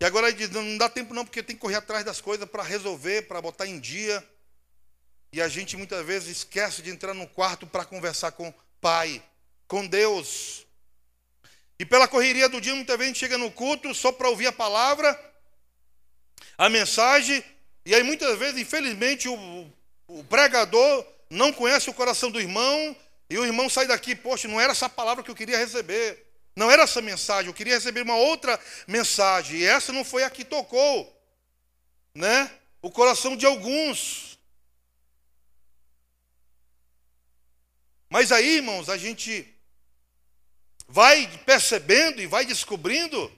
E 0.00 0.04
agora 0.06 0.28
ele 0.28 0.38
diz, 0.38 0.50
não 0.50 0.78
dá 0.78 0.88
tempo 0.88 1.12
não, 1.12 1.24
porque 1.24 1.42
tem 1.42 1.54
que 1.54 1.60
correr 1.60 1.76
atrás 1.76 2.02
das 2.02 2.20
coisas 2.20 2.48
para 2.48 2.62
resolver, 2.62 3.28
para 3.28 3.42
botar 3.42 3.66
em 3.66 3.78
dia. 3.78 4.26
E 5.32 5.40
a 5.42 5.48
gente 5.48 5.76
muitas 5.76 6.04
vezes 6.04 6.38
esquece 6.38 6.80
de 6.80 6.90
entrar 6.90 7.12
no 7.12 7.28
quarto 7.28 7.66
para 7.66 7.84
conversar 7.84 8.32
com 8.32 8.48
o 8.48 8.54
Pai, 8.80 9.22
com 9.68 9.86
Deus. 9.86 10.66
E 11.78 11.84
pela 11.84 12.08
correria 12.08 12.48
do 12.48 12.60
dia, 12.60 12.74
muitas 12.74 12.96
vezes 12.96 13.10
a 13.10 13.14
gente 13.14 13.20
chega 13.20 13.38
no 13.38 13.50
culto 13.50 13.94
só 13.94 14.10
para 14.10 14.28
ouvir 14.28 14.48
a 14.48 14.52
palavra, 14.52 15.18
a 16.56 16.68
mensagem, 16.68 17.44
e 17.86 17.94
aí 17.94 18.02
muitas 18.02 18.36
vezes, 18.36 18.60
infelizmente, 18.60 19.28
o, 19.28 19.72
o 20.08 20.24
pregador 20.24 21.06
não 21.30 21.52
conhece 21.52 21.88
o 21.88 21.94
coração 21.94 22.30
do 22.30 22.40
irmão, 22.40 22.96
e 23.30 23.38
o 23.38 23.44
irmão 23.44 23.68
sai 23.68 23.86
daqui, 23.86 24.14
poxa, 24.14 24.48
não 24.48 24.60
era 24.60 24.72
essa 24.72 24.88
palavra 24.88 25.22
que 25.22 25.30
eu 25.30 25.34
queria 25.34 25.58
receber. 25.58 26.26
Não 26.56 26.70
era 26.70 26.82
essa 26.82 27.00
mensagem, 27.00 27.46
eu 27.48 27.54
queria 27.54 27.74
receber 27.74 28.02
uma 28.02 28.16
outra 28.16 28.58
mensagem. 28.86 29.58
E 29.58 29.64
essa 29.64 29.92
não 29.92 30.04
foi 30.04 30.24
a 30.24 30.30
que 30.30 30.44
tocou, 30.44 31.14
né? 32.14 32.50
O 32.82 32.90
coração 32.90 33.36
de 33.36 33.46
alguns. 33.46 34.38
Mas 38.10 38.32
aí, 38.32 38.56
irmãos, 38.56 38.88
a 38.88 38.96
gente 38.96 39.46
vai 40.88 41.28
percebendo 41.44 42.20
e 42.20 42.26
vai 42.26 42.46
descobrindo 42.46 43.30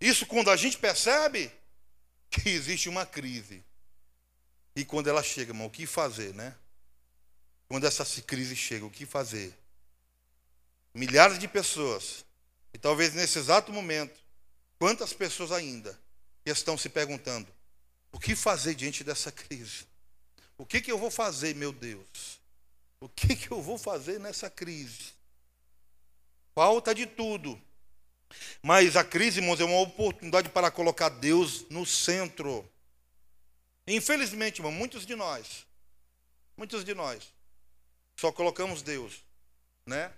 isso 0.00 0.26
quando 0.26 0.50
a 0.50 0.56
gente 0.56 0.76
percebe 0.76 1.52
que 2.28 2.48
existe 2.48 2.88
uma 2.88 3.06
crise. 3.06 3.62
E 4.74 4.84
quando 4.84 5.08
ela 5.08 5.22
chega, 5.22 5.50
irmão, 5.50 5.66
o 5.66 5.70
que 5.70 5.86
fazer, 5.86 6.34
né? 6.34 6.54
Quando 7.68 7.86
essa 7.86 8.04
crise 8.22 8.56
chega, 8.56 8.84
o 8.84 8.90
que 8.90 9.06
fazer? 9.06 9.56
Milhares 10.94 11.38
de 11.38 11.46
pessoas, 11.46 12.24
e 12.72 12.78
talvez 12.78 13.14
nesse 13.14 13.38
exato 13.38 13.72
momento, 13.72 14.18
quantas 14.78 15.12
pessoas 15.12 15.52
ainda 15.52 15.98
estão 16.44 16.76
se 16.76 16.88
perguntando: 16.88 17.46
o 18.10 18.18
que 18.18 18.34
fazer 18.34 18.74
diante 18.74 19.04
dessa 19.04 19.30
crise? 19.30 19.86
O 20.56 20.66
que, 20.66 20.80
que 20.80 20.90
eu 20.90 20.98
vou 20.98 21.10
fazer, 21.10 21.54
meu 21.54 21.72
Deus? 21.72 22.40
O 23.00 23.08
que, 23.08 23.34
que 23.34 23.50
eu 23.50 23.62
vou 23.62 23.78
fazer 23.78 24.18
nessa 24.18 24.50
crise? 24.50 25.14
Falta 26.60 26.94
de 26.94 27.06
tudo. 27.06 27.58
Mas 28.60 28.94
a 28.94 29.02
crise, 29.02 29.40
irmãos, 29.40 29.58
é 29.60 29.64
uma 29.64 29.80
oportunidade 29.80 30.50
para 30.50 30.70
colocar 30.70 31.08
Deus 31.08 31.64
no 31.70 31.86
centro. 31.86 32.70
Infelizmente, 33.86 34.58
irmão, 34.58 34.70
muitos 34.70 35.06
de 35.06 35.16
nós, 35.16 35.66
muitos 36.58 36.84
de 36.84 36.92
nós, 36.92 37.32
só 38.14 38.30
colocamos 38.30 38.82
Deus, 38.82 39.24
né? 39.86 40.12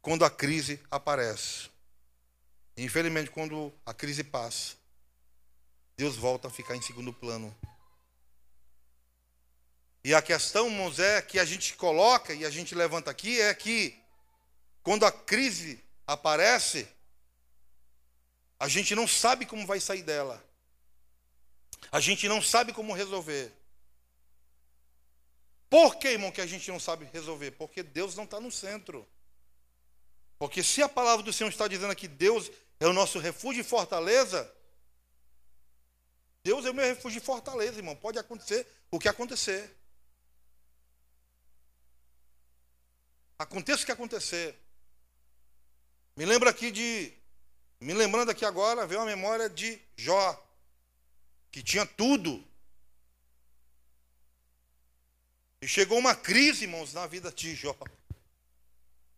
Quando 0.00 0.24
a 0.24 0.30
crise 0.30 0.80
aparece. 0.88 1.68
Infelizmente, 2.76 3.32
quando 3.32 3.74
a 3.84 3.92
crise 3.92 4.22
passa, 4.22 4.76
Deus 5.96 6.14
volta 6.14 6.46
a 6.46 6.52
ficar 6.52 6.76
em 6.76 6.82
segundo 6.82 7.12
plano. 7.12 7.52
E 10.04 10.14
a 10.14 10.22
questão, 10.22 10.68
irmãos, 10.68 11.00
é 11.00 11.20
que 11.20 11.36
a 11.36 11.44
gente 11.44 11.74
coloca 11.74 12.32
e 12.32 12.44
a 12.44 12.50
gente 12.50 12.76
levanta 12.76 13.10
aqui 13.10 13.40
é 13.40 13.52
que 13.52 14.03
quando 14.84 15.04
a 15.04 15.10
crise 15.10 15.82
aparece, 16.06 16.86
A 18.56 18.68
gente 18.68 18.94
não 18.94 19.06
sabe 19.06 19.44
como 19.44 19.66
vai 19.66 19.80
sair 19.80 20.02
dela. 20.02 20.42
A 21.90 22.00
gente 22.00 22.28
não 22.28 22.40
sabe 22.40 22.72
como 22.72 22.94
resolver. 22.94 23.52
Por 25.68 25.96
que, 25.96 26.08
irmão, 26.08 26.30
que 26.30 26.40
a 26.40 26.46
gente 26.46 26.70
não 26.70 26.78
sabe 26.78 27.04
resolver? 27.06 27.50
Porque 27.50 27.82
Deus 27.82 28.14
não 28.14 28.24
está 28.24 28.40
no 28.40 28.50
centro. 28.50 29.06
Porque 30.38 30.62
se 30.62 30.82
a 30.82 30.88
palavra 30.88 31.22
do 31.22 31.32
Senhor 31.32 31.50
está 31.50 31.68
dizendo 31.68 31.94
que 31.94 32.08
Deus 32.08 32.50
é 32.80 32.86
o 32.86 32.92
nosso 32.92 33.18
refúgio 33.18 33.60
e 33.60 33.64
fortaleza, 33.64 34.50
Deus 36.42 36.64
é 36.64 36.70
o 36.70 36.74
meu 36.74 36.86
refúgio 36.86 37.18
e 37.18 37.24
fortaleza, 37.24 37.78
irmão. 37.78 37.96
Pode 37.96 38.18
acontecer 38.18 38.66
o 38.90 38.98
que 38.98 39.08
acontecer. 39.08 39.76
Aconteça 43.38 43.82
o 43.82 43.86
que 43.86 43.92
acontecer. 43.92 44.63
Me 46.16 46.24
lembra 46.24 46.50
aqui 46.50 46.70
de. 46.70 47.12
Me 47.80 47.92
lembrando 47.92 48.30
aqui 48.30 48.44
agora, 48.44 48.86
veio 48.86 49.00
a 49.00 49.04
memória 49.04 49.50
de 49.50 49.78
Jó, 49.96 50.42
que 51.50 51.62
tinha 51.62 51.84
tudo. 51.84 52.42
E 55.60 55.66
chegou 55.66 55.98
uma 55.98 56.14
crise, 56.14 56.64
irmãos, 56.64 56.92
na 56.92 57.06
vida 57.06 57.32
de 57.32 57.54
Jó. 57.54 57.76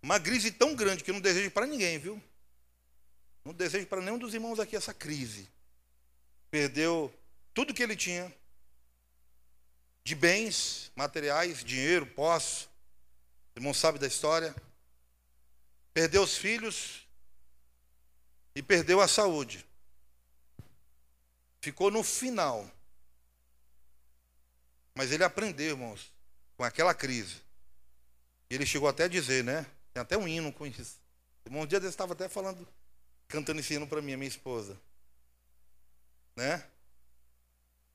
Uma 0.02 0.18
crise 0.20 0.50
tão 0.50 0.74
grande 0.74 1.04
que 1.04 1.10
eu 1.10 1.14
não 1.14 1.20
desejo 1.20 1.50
para 1.50 1.66
ninguém, 1.66 1.98
viu? 1.98 2.22
Não 3.44 3.52
desejo 3.52 3.86
para 3.86 4.00
nenhum 4.00 4.18
dos 4.18 4.34
irmãos 4.34 4.58
aqui 4.58 4.74
essa 4.74 4.94
crise. 4.94 5.48
Perdeu 6.50 7.12
tudo 7.52 7.74
que 7.74 7.82
ele 7.82 7.96
tinha 7.96 8.32
de 10.04 10.14
bens 10.14 10.90
materiais, 10.94 11.64
dinheiro, 11.64 12.06
posse. 12.06 12.66
O 13.54 13.58
irmão 13.58 13.74
sabe 13.74 13.98
da 13.98 14.06
história. 14.06 14.54
Perdeu 15.96 16.22
os 16.22 16.36
filhos 16.36 17.08
e 18.54 18.62
perdeu 18.62 19.00
a 19.00 19.08
saúde. 19.08 19.64
Ficou 21.62 21.90
no 21.90 22.02
final. 22.02 22.70
Mas 24.94 25.10
ele 25.10 25.24
aprendeu, 25.24 25.70
irmãos, 25.70 26.12
com 26.54 26.64
aquela 26.64 26.92
crise. 26.92 27.36
E 28.50 28.54
ele 28.54 28.66
chegou 28.66 28.90
até 28.90 29.04
a 29.04 29.08
dizer, 29.08 29.42
né? 29.42 29.64
Tem 29.94 30.02
até 30.02 30.18
um 30.18 30.28
hino 30.28 30.52
com 30.52 30.66
isso. 30.66 30.98
Um 31.50 31.64
dia 31.66 31.80
desse 31.80 31.94
estava 31.94 32.12
até 32.12 32.28
falando, 32.28 32.68
cantando 33.26 33.60
esse 33.60 33.72
hino 33.72 33.86
para 33.86 34.02
mim, 34.02 34.12
a 34.12 34.18
minha 34.18 34.28
esposa. 34.28 34.78
Né? 36.36 36.62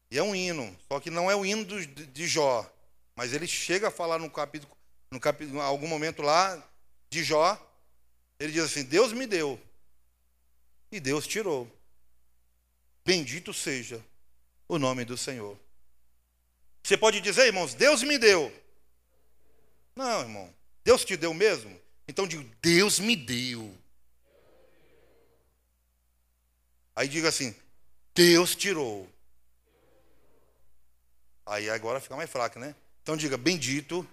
E 0.10 0.18
é 0.18 0.24
um 0.24 0.36
hino, 0.36 0.76
só 0.88 1.00
que 1.00 1.12
não 1.12 1.30
é 1.30 1.36
o 1.36 1.46
hino 1.46 1.66
de 1.86 2.28
Jó. 2.28 2.68
Mas 3.16 3.32
ele 3.32 3.46
chega 3.46 3.90
a 3.90 3.92
falar 3.92 4.18
no 4.18 4.32
capítulo, 4.32 4.76
no 5.12 5.20
capítulo, 5.20 5.62
algum 5.62 5.88
momento 5.88 6.24
lá 6.24 6.68
de 7.08 7.24
Jó, 7.24 7.68
ele 8.42 8.52
diz 8.52 8.64
assim: 8.64 8.84
Deus 8.84 9.14
me 9.14 9.28
deu 9.28 9.62
e 10.92 11.00
Deus 11.00 11.28
tirou. 11.28 11.72
Bendito 13.06 13.54
seja 13.54 14.04
o 14.68 14.80
nome 14.80 15.06
do 15.06 15.16
Senhor. 15.16 15.58
Você 16.84 16.98
pode 16.98 17.22
dizer, 17.22 17.46
irmãos, 17.46 17.76
Deus 17.76 18.02
me 18.02 18.18
deu. 18.18 18.52
Não, 19.96 20.22
irmão. 20.22 20.54
Deus 20.84 21.06
te 21.06 21.16
deu 21.16 21.36
mesmo? 21.36 21.80
Então 22.08 22.28
digo, 22.28 22.44
Deus 22.60 23.00
me 23.00 23.16
deu. 23.16 23.78
Aí 26.96 27.08
diga 27.08 27.30
assim, 27.30 27.56
Deus 28.16 28.56
tirou. 28.56 29.08
Aí 31.46 31.70
agora 31.70 32.00
fica 32.00 32.16
mais 32.16 32.30
fraco, 32.30 32.58
né? 32.58 32.76
Então 33.04 33.16
diga: 33.16 33.38
Bendito 33.38 34.08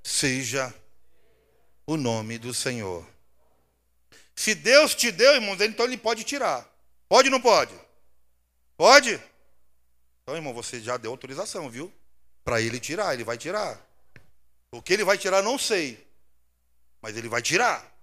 seja 0.00 0.72
o 1.86 1.96
nome 1.96 2.38
do 2.38 2.52
Senhor. 2.54 3.06
Se 4.34 4.54
Deus 4.54 4.94
te 4.94 5.12
deu, 5.12 5.34
irmãos, 5.34 5.60
então 5.60 5.86
ele 5.86 5.96
pode 5.96 6.24
tirar. 6.24 6.68
Pode 7.08 7.28
ou 7.28 7.32
não 7.32 7.40
pode? 7.40 7.74
Pode? 8.76 9.22
Então, 10.22 10.34
irmão, 10.34 10.52
você 10.52 10.80
já 10.80 10.96
deu 10.96 11.10
autorização, 11.10 11.70
viu? 11.70 11.92
Para 12.42 12.60
ele 12.60 12.80
tirar, 12.80 13.14
ele 13.14 13.24
vai 13.24 13.38
tirar. 13.38 13.80
O 14.70 14.82
que 14.82 14.92
ele 14.92 15.04
vai 15.04 15.16
tirar, 15.16 15.42
não 15.42 15.58
sei. 15.58 16.04
Mas 17.00 17.16
ele 17.16 17.28
vai 17.28 17.40
tirar. 17.40 17.94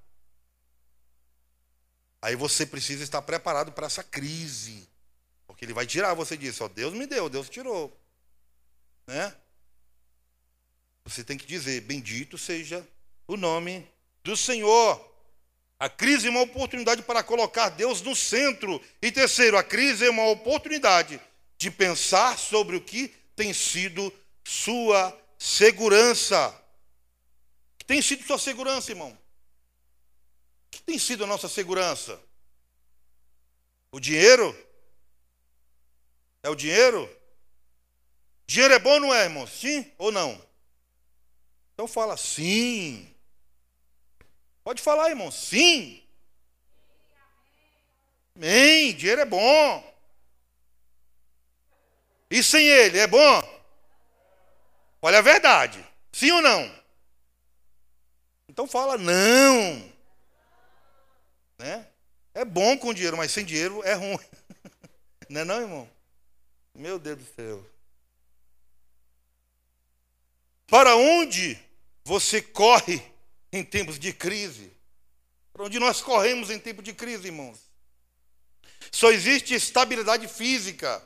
Aí 2.22 2.36
você 2.36 2.66
precisa 2.66 3.04
estar 3.04 3.22
preparado 3.24 3.72
para 3.72 3.88
essa 3.88 4.04
crise. 4.04 4.88
Porque 5.48 5.66
ele 5.66 5.74
vai 5.74 5.86
tirar, 5.86 6.14
você 6.14 6.38
disse, 6.38 6.64
ó, 6.64 6.68
Deus 6.68 6.94
me 6.94 7.06
deu, 7.06 7.30
Deus 7.30 7.50
tirou. 7.50 7.92
Né? 9.08 9.36
Você 11.04 11.24
tem 11.24 11.38
que 11.38 11.46
dizer, 11.46 11.82
bendito 11.82 12.38
seja 12.38 12.88
o 13.34 13.38
nome 13.38 13.88
do 14.24 14.36
Senhor. 14.36 15.10
A 15.80 15.90
crise 15.90 16.28
é 16.28 16.30
uma 16.30 16.42
oportunidade 16.42 17.02
para 17.02 17.24
colocar 17.24 17.70
Deus 17.70 18.02
no 18.02 18.16
centro. 18.16 18.82
E 19.02 19.12
terceiro, 19.12 19.58
a 19.58 19.64
crise 19.64 20.06
é 20.06 20.10
uma 20.10 20.28
oportunidade 20.28 21.20
de 21.58 21.72
pensar 21.72 22.38
sobre 22.38 22.76
o 22.76 22.82
que 22.82 23.08
tem 23.36 23.54
sido 23.54 24.14
sua 24.44 25.18
segurança. 25.40 26.56
que 27.78 27.86
tem 27.86 28.02
sido 28.02 28.24
sua 28.24 28.38
segurança, 28.38 28.92
irmão? 28.92 29.12
O 29.12 29.18
que 30.72 30.84
tem 30.84 31.00
sido 31.00 31.24
a 31.24 31.28
nossa 31.28 31.48
segurança? 31.48 32.22
O 33.92 34.00
dinheiro? 34.00 34.56
É 36.44 36.50
o 36.50 36.56
dinheiro? 36.56 37.10
Dinheiro 38.46 38.74
é 38.74 38.80
bom 38.80 39.00
não 39.00 39.14
é, 39.14 39.24
irmão? 39.24 39.48
Sim 39.48 39.90
ou 39.98 40.12
não? 40.12 40.40
Então 41.74 41.88
fala 41.88 42.18
sim. 42.18 43.11
Pode 44.64 44.82
falar, 44.82 45.10
irmão. 45.10 45.32
Sim. 45.32 46.04
Amém. 48.36 48.96
Dinheiro 48.96 49.22
é 49.22 49.26
bom. 49.26 49.92
E 52.30 52.42
sem 52.42 52.66
ele 52.66 52.98
é 52.98 53.08
bom? 53.08 53.62
Olha 55.02 55.20
a 55.20 55.22
verdade. 55.22 55.86
Sim 56.12 56.32
ou 56.32 56.42
não? 56.42 56.82
Então 58.48 58.68
fala 58.68 58.98
não. 58.98 59.92
Né? 61.58 61.88
É 62.34 62.46
bom 62.46 62.78
com 62.78 62.94
dinheiro, 62.94 63.18
mas 63.18 63.32
sem 63.32 63.44
dinheiro 63.44 63.84
é 63.84 63.94
ruim. 63.94 64.18
Não 65.30 65.42
é 65.42 65.46
não, 65.46 65.62
irmão? 65.62 65.90
Meu 66.74 67.00
Deus 67.00 67.20
do 67.20 67.26
céu. 67.36 67.66
Para 70.68 70.96
onde 70.96 71.58
você 72.04 72.42
corre 72.42 73.11
em 73.52 73.64
tempos 73.64 74.00
de 74.00 74.14
crise? 74.14 74.72
Para 75.54 75.66
onde 75.66 75.80
nós 75.80 76.02
corremos 76.02 76.50
em 76.50 76.60
tempo 76.60 76.82
de 76.82 76.94
crise, 76.94 77.28
irmãos? 77.28 77.60
Só 78.92 79.12
existe 79.12 79.54
estabilidade 79.54 80.28
física, 80.28 81.02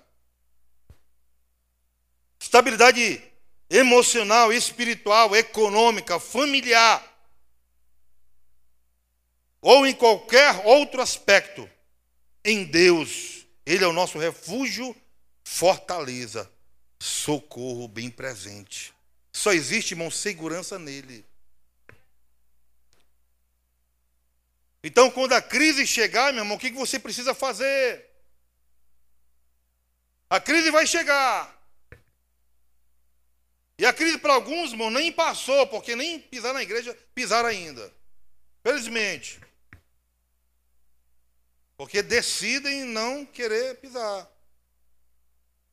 estabilidade 2.39 3.21
emocional, 3.69 4.53
espiritual, 4.53 5.36
econômica, 5.36 6.19
familiar, 6.19 7.03
ou 9.62 9.86
em 9.86 9.93
qualquer 9.93 10.65
outro 10.65 11.01
aspecto. 11.01 11.69
Em 12.43 12.63
Deus, 12.63 13.45
Ele 13.65 13.84
é 13.84 13.88
o 13.88 13.93
nosso 13.93 14.19
refúgio 14.19 14.95
fortaleza, 15.43 16.51
socorro 16.99 17.88
bem 17.88 18.10
presente. 18.10 18.93
Só 19.31 19.53
existe, 19.53 19.91
irmão, 19.91 20.12
segurança 20.12 20.77
nele. 20.77 21.25
Então, 24.86 25.10
quando 25.10 25.34
a 25.34 25.41
crise 25.41 25.88
chegar, 25.88 26.32
meu 26.32 26.43
irmão, 26.43 26.58
o 26.58 26.60
que 26.60 26.69
você 26.69 27.00
precisa 27.00 27.34
fazer? 27.34 28.06
A 30.30 30.39
crise 30.39 30.69
vai 30.69 30.86
chegar. 30.86 31.60
E 33.80 33.86
a 33.86 33.91
crise 33.91 34.19
para 34.19 34.36
alguns, 34.36 34.74
irmão, 34.74 34.91
nem 34.91 35.12
passou, 35.12 35.65
porque 35.65 35.95
nem 35.95 36.19
pisar 36.19 36.54
na 36.54 36.62
igreja 36.62 36.95
pisaram 37.15 37.50
ainda. 37.50 37.91
Felizmente. 38.62 39.42
Porque 41.75 42.04
decidem 42.04 42.83
não 42.83 43.25
querer 43.25 43.77
pisar. 43.77 44.29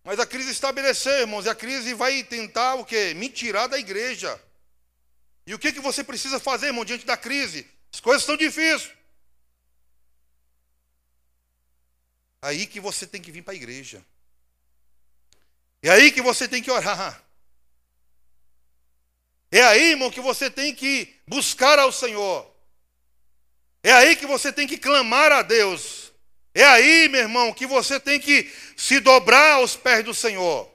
Mas 0.03 0.21
a 0.21 0.25
crise 0.25 0.53
estabeleceu, 0.53 1.13
irmãos, 1.19 1.45
e 1.45 1.51
a 1.51 1.55
crise 1.55 1.93
vai 1.93 2.25
tentar 2.25 2.77
o 2.77 2.85
quê? 2.87 3.13
Me 3.13 3.29
tirar 3.29 3.67
da 3.67 3.79
igreja. 3.79 4.43
E 5.47 5.53
o 5.55 5.59
que, 5.59 5.71
que 5.71 5.81
você 5.81 6.03
precisa 6.03 6.41
fazer, 6.41 6.69
irmão, 6.69 6.83
diante 6.83 7.05
da 7.05 7.19
crise? 7.19 7.71
As 7.93 8.01
coisas 8.01 8.23
estão 8.23 8.39
difíceis. 8.39 9.02
Aí 12.43 12.67
que 12.67 12.81
você 12.81 13.07
tem 13.07 13.23
que 13.23 13.31
vir 13.31 13.43
para 13.43 13.55
a 13.55 13.57
igreja. 13.57 14.05
É 15.81 15.91
aí 15.91 16.11
que 16.11 16.21
você 16.21 16.49
tem 16.49 16.61
que 16.61 16.71
orar. 16.71 17.23
É 19.51 19.63
aí, 19.63 19.91
irmão, 19.91 20.11
que 20.11 20.21
você 20.21 20.51
tem 20.51 20.75
que 20.75 21.15
buscar 21.27 21.79
ao 21.79 21.93
Senhor. 21.93 22.51
É 23.83 23.93
aí 23.93 24.17
que 24.17 24.27
você 24.27 24.53
tem 24.53 24.67
que 24.67 24.77
clamar 24.77 25.31
a 25.31 25.43
Deus. 25.43 26.13
É 26.55 26.65
aí, 26.65 27.09
meu 27.09 27.21
irmão, 27.21 27.53
que 27.53 27.67
você 27.67 28.01
tem 28.01 28.19
que 28.19 28.53
se 28.77 28.99
dobrar 28.99 29.55
aos 29.55 29.77
pés 29.77 30.05
do 30.05 30.13
Senhor. 30.13 30.69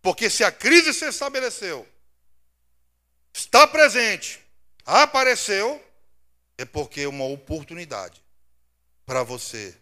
Porque 0.00 0.30
se 0.30 0.44
a 0.44 0.52
crise 0.52 0.94
se 0.94 1.06
estabeleceu, 1.06 1.86
está 3.32 3.66
presente, 3.66 4.40
apareceu, 4.84 5.84
é 6.56 6.64
porque 6.64 7.02
é 7.02 7.08
uma 7.08 7.24
oportunidade 7.24 8.22
para 9.04 9.22
você 9.22 9.76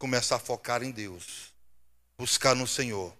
começar 0.00 0.36
a 0.36 0.38
focar 0.38 0.82
em 0.82 0.90
Deus, 0.90 1.52
buscar 2.16 2.56
no 2.56 2.66
Senhor, 2.66 3.14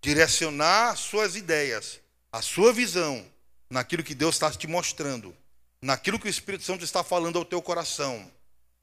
direcionar 0.00 0.96
suas 0.96 1.34
ideias, 1.34 1.98
a 2.30 2.40
sua 2.40 2.72
visão 2.72 3.26
naquilo 3.68 4.04
que 4.04 4.14
Deus 4.14 4.36
está 4.36 4.52
te 4.52 4.68
mostrando, 4.68 5.36
naquilo 5.82 6.16
que 6.16 6.28
o 6.28 6.30
Espírito 6.30 6.62
Santo 6.62 6.84
está 6.84 7.02
falando 7.02 7.38
ao 7.38 7.44
teu 7.44 7.60
coração, 7.60 8.30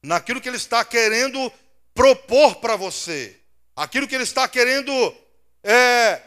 naquilo 0.02 0.38
que 0.38 0.50
Ele 0.50 0.58
está 0.58 0.84
querendo 0.84 1.50
propor 1.94 2.56
para 2.56 2.76
você, 2.76 3.40
aquilo 3.74 4.06
que 4.06 4.14
Ele 4.14 4.24
está 4.24 4.46
querendo 4.46 4.92
é, 5.64 6.20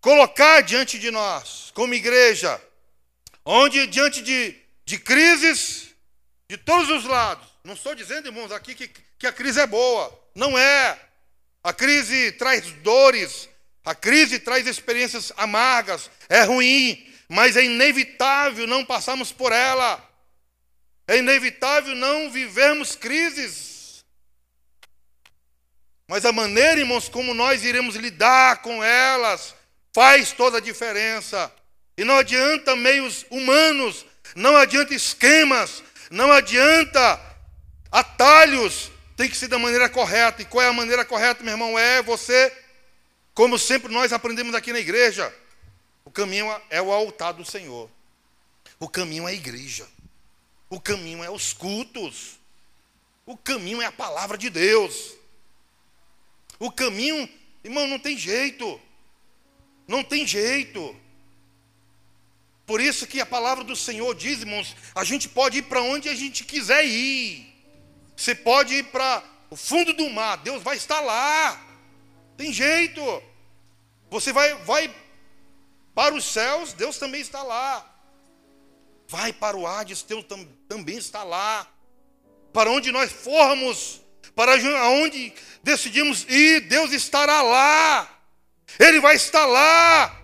colocar 0.00 0.60
diante 0.60 1.00
de 1.00 1.10
nós, 1.10 1.72
como 1.74 1.94
igreja, 1.94 2.62
onde 3.44 3.88
diante 3.88 4.22
de, 4.22 4.56
de 4.84 5.00
crises 5.00 5.88
de 6.48 6.56
todos 6.56 6.88
os 6.90 7.04
lados, 7.04 7.44
não 7.64 7.74
estou 7.74 7.96
dizendo, 7.96 8.28
irmãos, 8.28 8.52
aqui 8.52 8.72
que, 8.72 9.07
que 9.18 9.26
a 9.26 9.32
crise 9.32 9.60
é 9.60 9.66
boa, 9.66 10.16
não 10.34 10.56
é. 10.58 10.98
A 11.62 11.72
crise 11.72 12.32
traz 12.32 12.70
dores, 12.82 13.48
a 13.84 13.94
crise 13.94 14.38
traz 14.38 14.66
experiências 14.66 15.32
amargas, 15.36 16.10
é 16.28 16.42
ruim, 16.42 17.06
mas 17.28 17.56
é 17.56 17.64
inevitável 17.64 18.66
não 18.66 18.84
passarmos 18.84 19.32
por 19.32 19.52
ela. 19.52 20.02
É 21.06 21.18
inevitável 21.18 21.94
não 21.94 22.30
vivermos 22.30 22.94
crises. 22.94 24.04
Mas 26.06 26.24
a 26.24 26.32
maneira, 26.32 26.80
irmãos, 26.80 27.08
como 27.08 27.34
nós 27.34 27.64
iremos 27.64 27.96
lidar 27.96 28.62
com 28.62 28.82
elas, 28.82 29.54
faz 29.94 30.32
toda 30.32 30.58
a 30.58 30.60
diferença. 30.60 31.52
E 31.96 32.04
não 32.04 32.16
adianta 32.16 32.76
meios 32.76 33.26
humanos, 33.30 34.06
não 34.34 34.56
adianta 34.56 34.94
esquemas, 34.94 35.82
não 36.10 36.30
adianta 36.30 37.20
atalhos, 37.90 38.90
tem 39.18 39.28
que 39.28 39.36
ser 39.36 39.48
da 39.48 39.58
maneira 39.58 39.88
correta. 39.88 40.42
E 40.42 40.44
qual 40.44 40.64
é 40.64 40.68
a 40.68 40.72
maneira 40.72 41.04
correta, 41.04 41.42
meu 41.42 41.52
irmão? 41.52 41.76
É 41.76 42.00
você, 42.00 42.56
como 43.34 43.58
sempre 43.58 43.92
nós 43.92 44.12
aprendemos 44.12 44.54
aqui 44.54 44.72
na 44.72 44.78
igreja, 44.78 45.34
o 46.04 46.10
caminho 46.10 46.48
é 46.70 46.80
o 46.80 46.92
altar 46.92 47.32
do 47.32 47.44
Senhor. 47.44 47.90
O 48.78 48.88
caminho 48.88 49.26
é 49.26 49.32
a 49.32 49.34
igreja. 49.34 49.88
O 50.70 50.80
caminho 50.80 51.24
é 51.24 51.28
os 51.28 51.52
cultos. 51.52 52.38
O 53.26 53.36
caminho 53.36 53.82
é 53.82 53.86
a 53.86 53.92
palavra 53.92 54.38
de 54.38 54.48
Deus. 54.48 55.16
O 56.56 56.70
caminho, 56.70 57.28
irmão, 57.64 57.88
não 57.88 57.98
tem 57.98 58.16
jeito. 58.16 58.80
Não 59.88 60.04
tem 60.04 60.24
jeito. 60.24 60.94
Por 62.64 62.80
isso 62.80 63.04
que 63.04 63.20
a 63.20 63.26
palavra 63.26 63.64
do 63.64 63.74
Senhor 63.74 64.14
diz, 64.14 64.42
irmãos, 64.42 64.76
a 64.94 65.02
gente 65.02 65.28
pode 65.28 65.58
ir 65.58 65.62
para 65.62 65.82
onde 65.82 66.08
a 66.08 66.14
gente 66.14 66.44
quiser 66.44 66.86
ir. 66.86 67.47
Você 68.18 68.34
pode 68.34 68.74
ir 68.74 68.82
para 68.86 69.22
o 69.48 69.54
fundo 69.54 69.92
do 69.92 70.10
mar, 70.10 70.38
Deus 70.38 70.60
vai 70.60 70.76
estar 70.76 71.00
lá. 71.00 71.64
Tem 72.36 72.52
jeito. 72.52 73.00
Você 74.10 74.32
vai, 74.32 74.52
vai 74.64 74.92
para 75.94 76.16
os 76.16 76.24
céus, 76.24 76.72
Deus 76.72 76.98
também 76.98 77.20
está 77.20 77.44
lá. 77.44 77.86
Vai 79.06 79.32
para 79.32 79.56
o 79.56 79.64
Hades, 79.64 80.02
Deus 80.02 80.24
tam, 80.24 80.44
também 80.68 80.98
está 80.98 81.22
lá. 81.22 81.64
Para 82.52 82.68
onde 82.72 82.90
nós 82.90 83.12
formos, 83.12 84.00
para 84.34 84.56
onde 84.88 85.32
decidimos 85.62 86.26
ir, 86.28 86.62
Deus 86.62 86.90
estará 86.90 87.40
lá. 87.40 88.20
Ele 88.80 89.00
vai 89.00 89.14
estar 89.14 89.46
lá. 89.46 90.20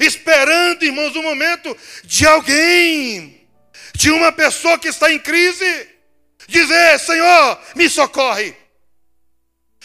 Esperando, 0.00 0.82
irmãos, 0.82 1.14
o 1.14 1.18
um 1.18 1.24
momento 1.24 1.76
de 2.04 2.26
alguém, 2.26 3.46
de 3.94 4.10
uma 4.10 4.32
pessoa 4.32 4.78
que 4.78 4.88
está 4.88 5.12
em 5.12 5.18
crise, 5.18 5.93
dizer: 6.48 6.98
Senhor, 6.98 7.58
me 7.74 7.88
socorre. 7.88 8.54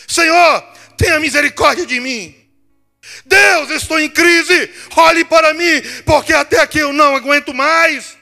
Senhor, 0.07 0.63
tenha 0.97 1.19
misericórdia 1.19 1.85
de 1.85 1.99
mim. 1.99 2.35
Deus, 3.25 3.69
estou 3.71 3.99
em 3.99 4.09
crise, 4.09 4.71
olhe 4.95 5.25
para 5.25 5.53
mim, 5.53 5.81
porque 6.05 6.33
até 6.33 6.59
aqui 6.59 6.79
eu 6.79 6.93
não 6.93 7.15
aguento 7.15 7.53
mais. 7.53 8.17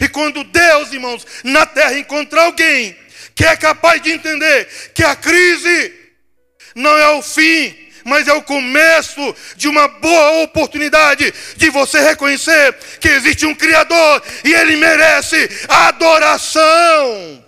E 0.00 0.08
quando 0.08 0.44
Deus, 0.44 0.92
irmãos, 0.92 1.26
na 1.44 1.66
terra 1.66 1.98
encontrar 1.98 2.44
alguém 2.44 2.96
que 3.34 3.44
é 3.44 3.56
capaz 3.56 4.02
de 4.02 4.10
entender 4.10 4.66
que 4.94 5.02
a 5.02 5.14
crise 5.14 5.94
não 6.74 6.96
é 6.96 7.08
o 7.10 7.22
fim, 7.22 7.87
mas 8.04 8.28
é 8.28 8.32
o 8.32 8.42
começo 8.42 9.34
de 9.56 9.68
uma 9.68 9.88
boa 9.88 10.42
oportunidade 10.42 11.32
de 11.56 11.70
você 11.70 12.00
reconhecer 12.00 12.74
que 13.00 13.08
existe 13.08 13.46
um 13.46 13.54
Criador 13.54 14.22
e 14.44 14.52
ele 14.52 14.76
merece 14.76 15.48
adoração. 15.68 17.44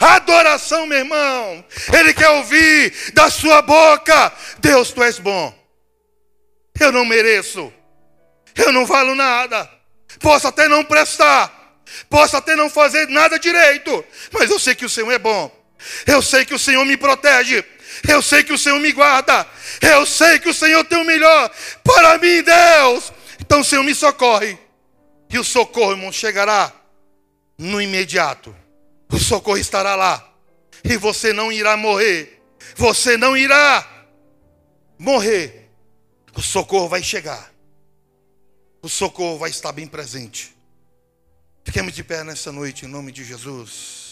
Adoração, 0.00 0.86
meu 0.86 0.98
irmão. 0.98 1.64
Ele 1.92 2.12
quer 2.12 2.28
ouvir 2.30 2.92
da 3.12 3.30
sua 3.30 3.62
boca: 3.62 4.32
Deus, 4.58 4.90
tu 4.90 5.02
és 5.02 5.18
bom. 5.18 5.54
Eu 6.80 6.92
não 6.92 7.04
mereço. 7.04 7.72
Eu 8.54 8.72
não 8.72 8.86
valo 8.86 9.14
nada. 9.14 9.68
Posso 10.20 10.46
até 10.48 10.68
não 10.68 10.84
prestar. 10.84 11.52
Posso 12.08 12.36
até 12.36 12.56
não 12.56 12.68
fazer 12.68 13.08
nada 13.08 13.38
direito. 13.38 14.04
Mas 14.32 14.50
eu 14.50 14.58
sei 14.58 14.74
que 14.74 14.84
o 14.84 14.88
Senhor 14.88 15.10
é 15.12 15.18
bom. 15.18 15.50
Eu 16.06 16.22
sei 16.22 16.44
que 16.44 16.54
o 16.54 16.58
Senhor 16.58 16.84
me 16.84 16.96
protege. 16.96 17.64
Eu 18.08 18.22
sei 18.22 18.42
que 18.42 18.52
o 18.52 18.58
Senhor 18.58 18.78
me 18.80 18.92
guarda. 18.92 19.46
Eu 19.80 20.04
sei 20.06 20.38
que 20.38 20.48
o 20.48 20.54
Senhor 20.54 20.84
tem 20.84 20.98
o 20.98 21.04
melhor 21.04 21.50
para 21.82 22.18
mim, 22.18 22.42
Deus. 22.42 23.12
Então 23.40 23.60
o 23.60 23.64
Senhor 23.64 23.82
me 23.82 23.94
socorre. 23.94 24.58
E 25.30 25.38
o 25.38 25.44
socorro, 25.44 25.92
irmão, 25.92 26.12
chegará 26.12 26.72
no 27.58 27.80
imediato 27.80 28.54
o 29.14 29.18
socorro 29.18 29.58
estará 29.58 29.94
lá. 29.94 30.32
E 30.82 30.96
você 30.96 31.32
não 31.32 31.52
irá 31.52 31.76
morrer. 31.76 32.42
Você 32.76 33.16
não 33.16 33.36
irá 33.36 34.06
morrer. 34.98 35.70
O 36.34 36.42
socorro 36.42 36.88
vai 36.88 37.02
chegar. 37.02 37.52
O 38.82 38.88
socorro 38.88 39.38
vai 39.38 39.50
estar 39.50 39.72
bem 39.72 39.86
presente. 39.86 40.54
Fiquemos 41.64 41.94
de 41.94 42.02
pé 42.02 42.24
nessa 42.24 42.52
noite, 42.52 42.84
em 42.84 42.88
nome 42.88 43.12
de 43.12 43.24
Jesus. 43.24 44.03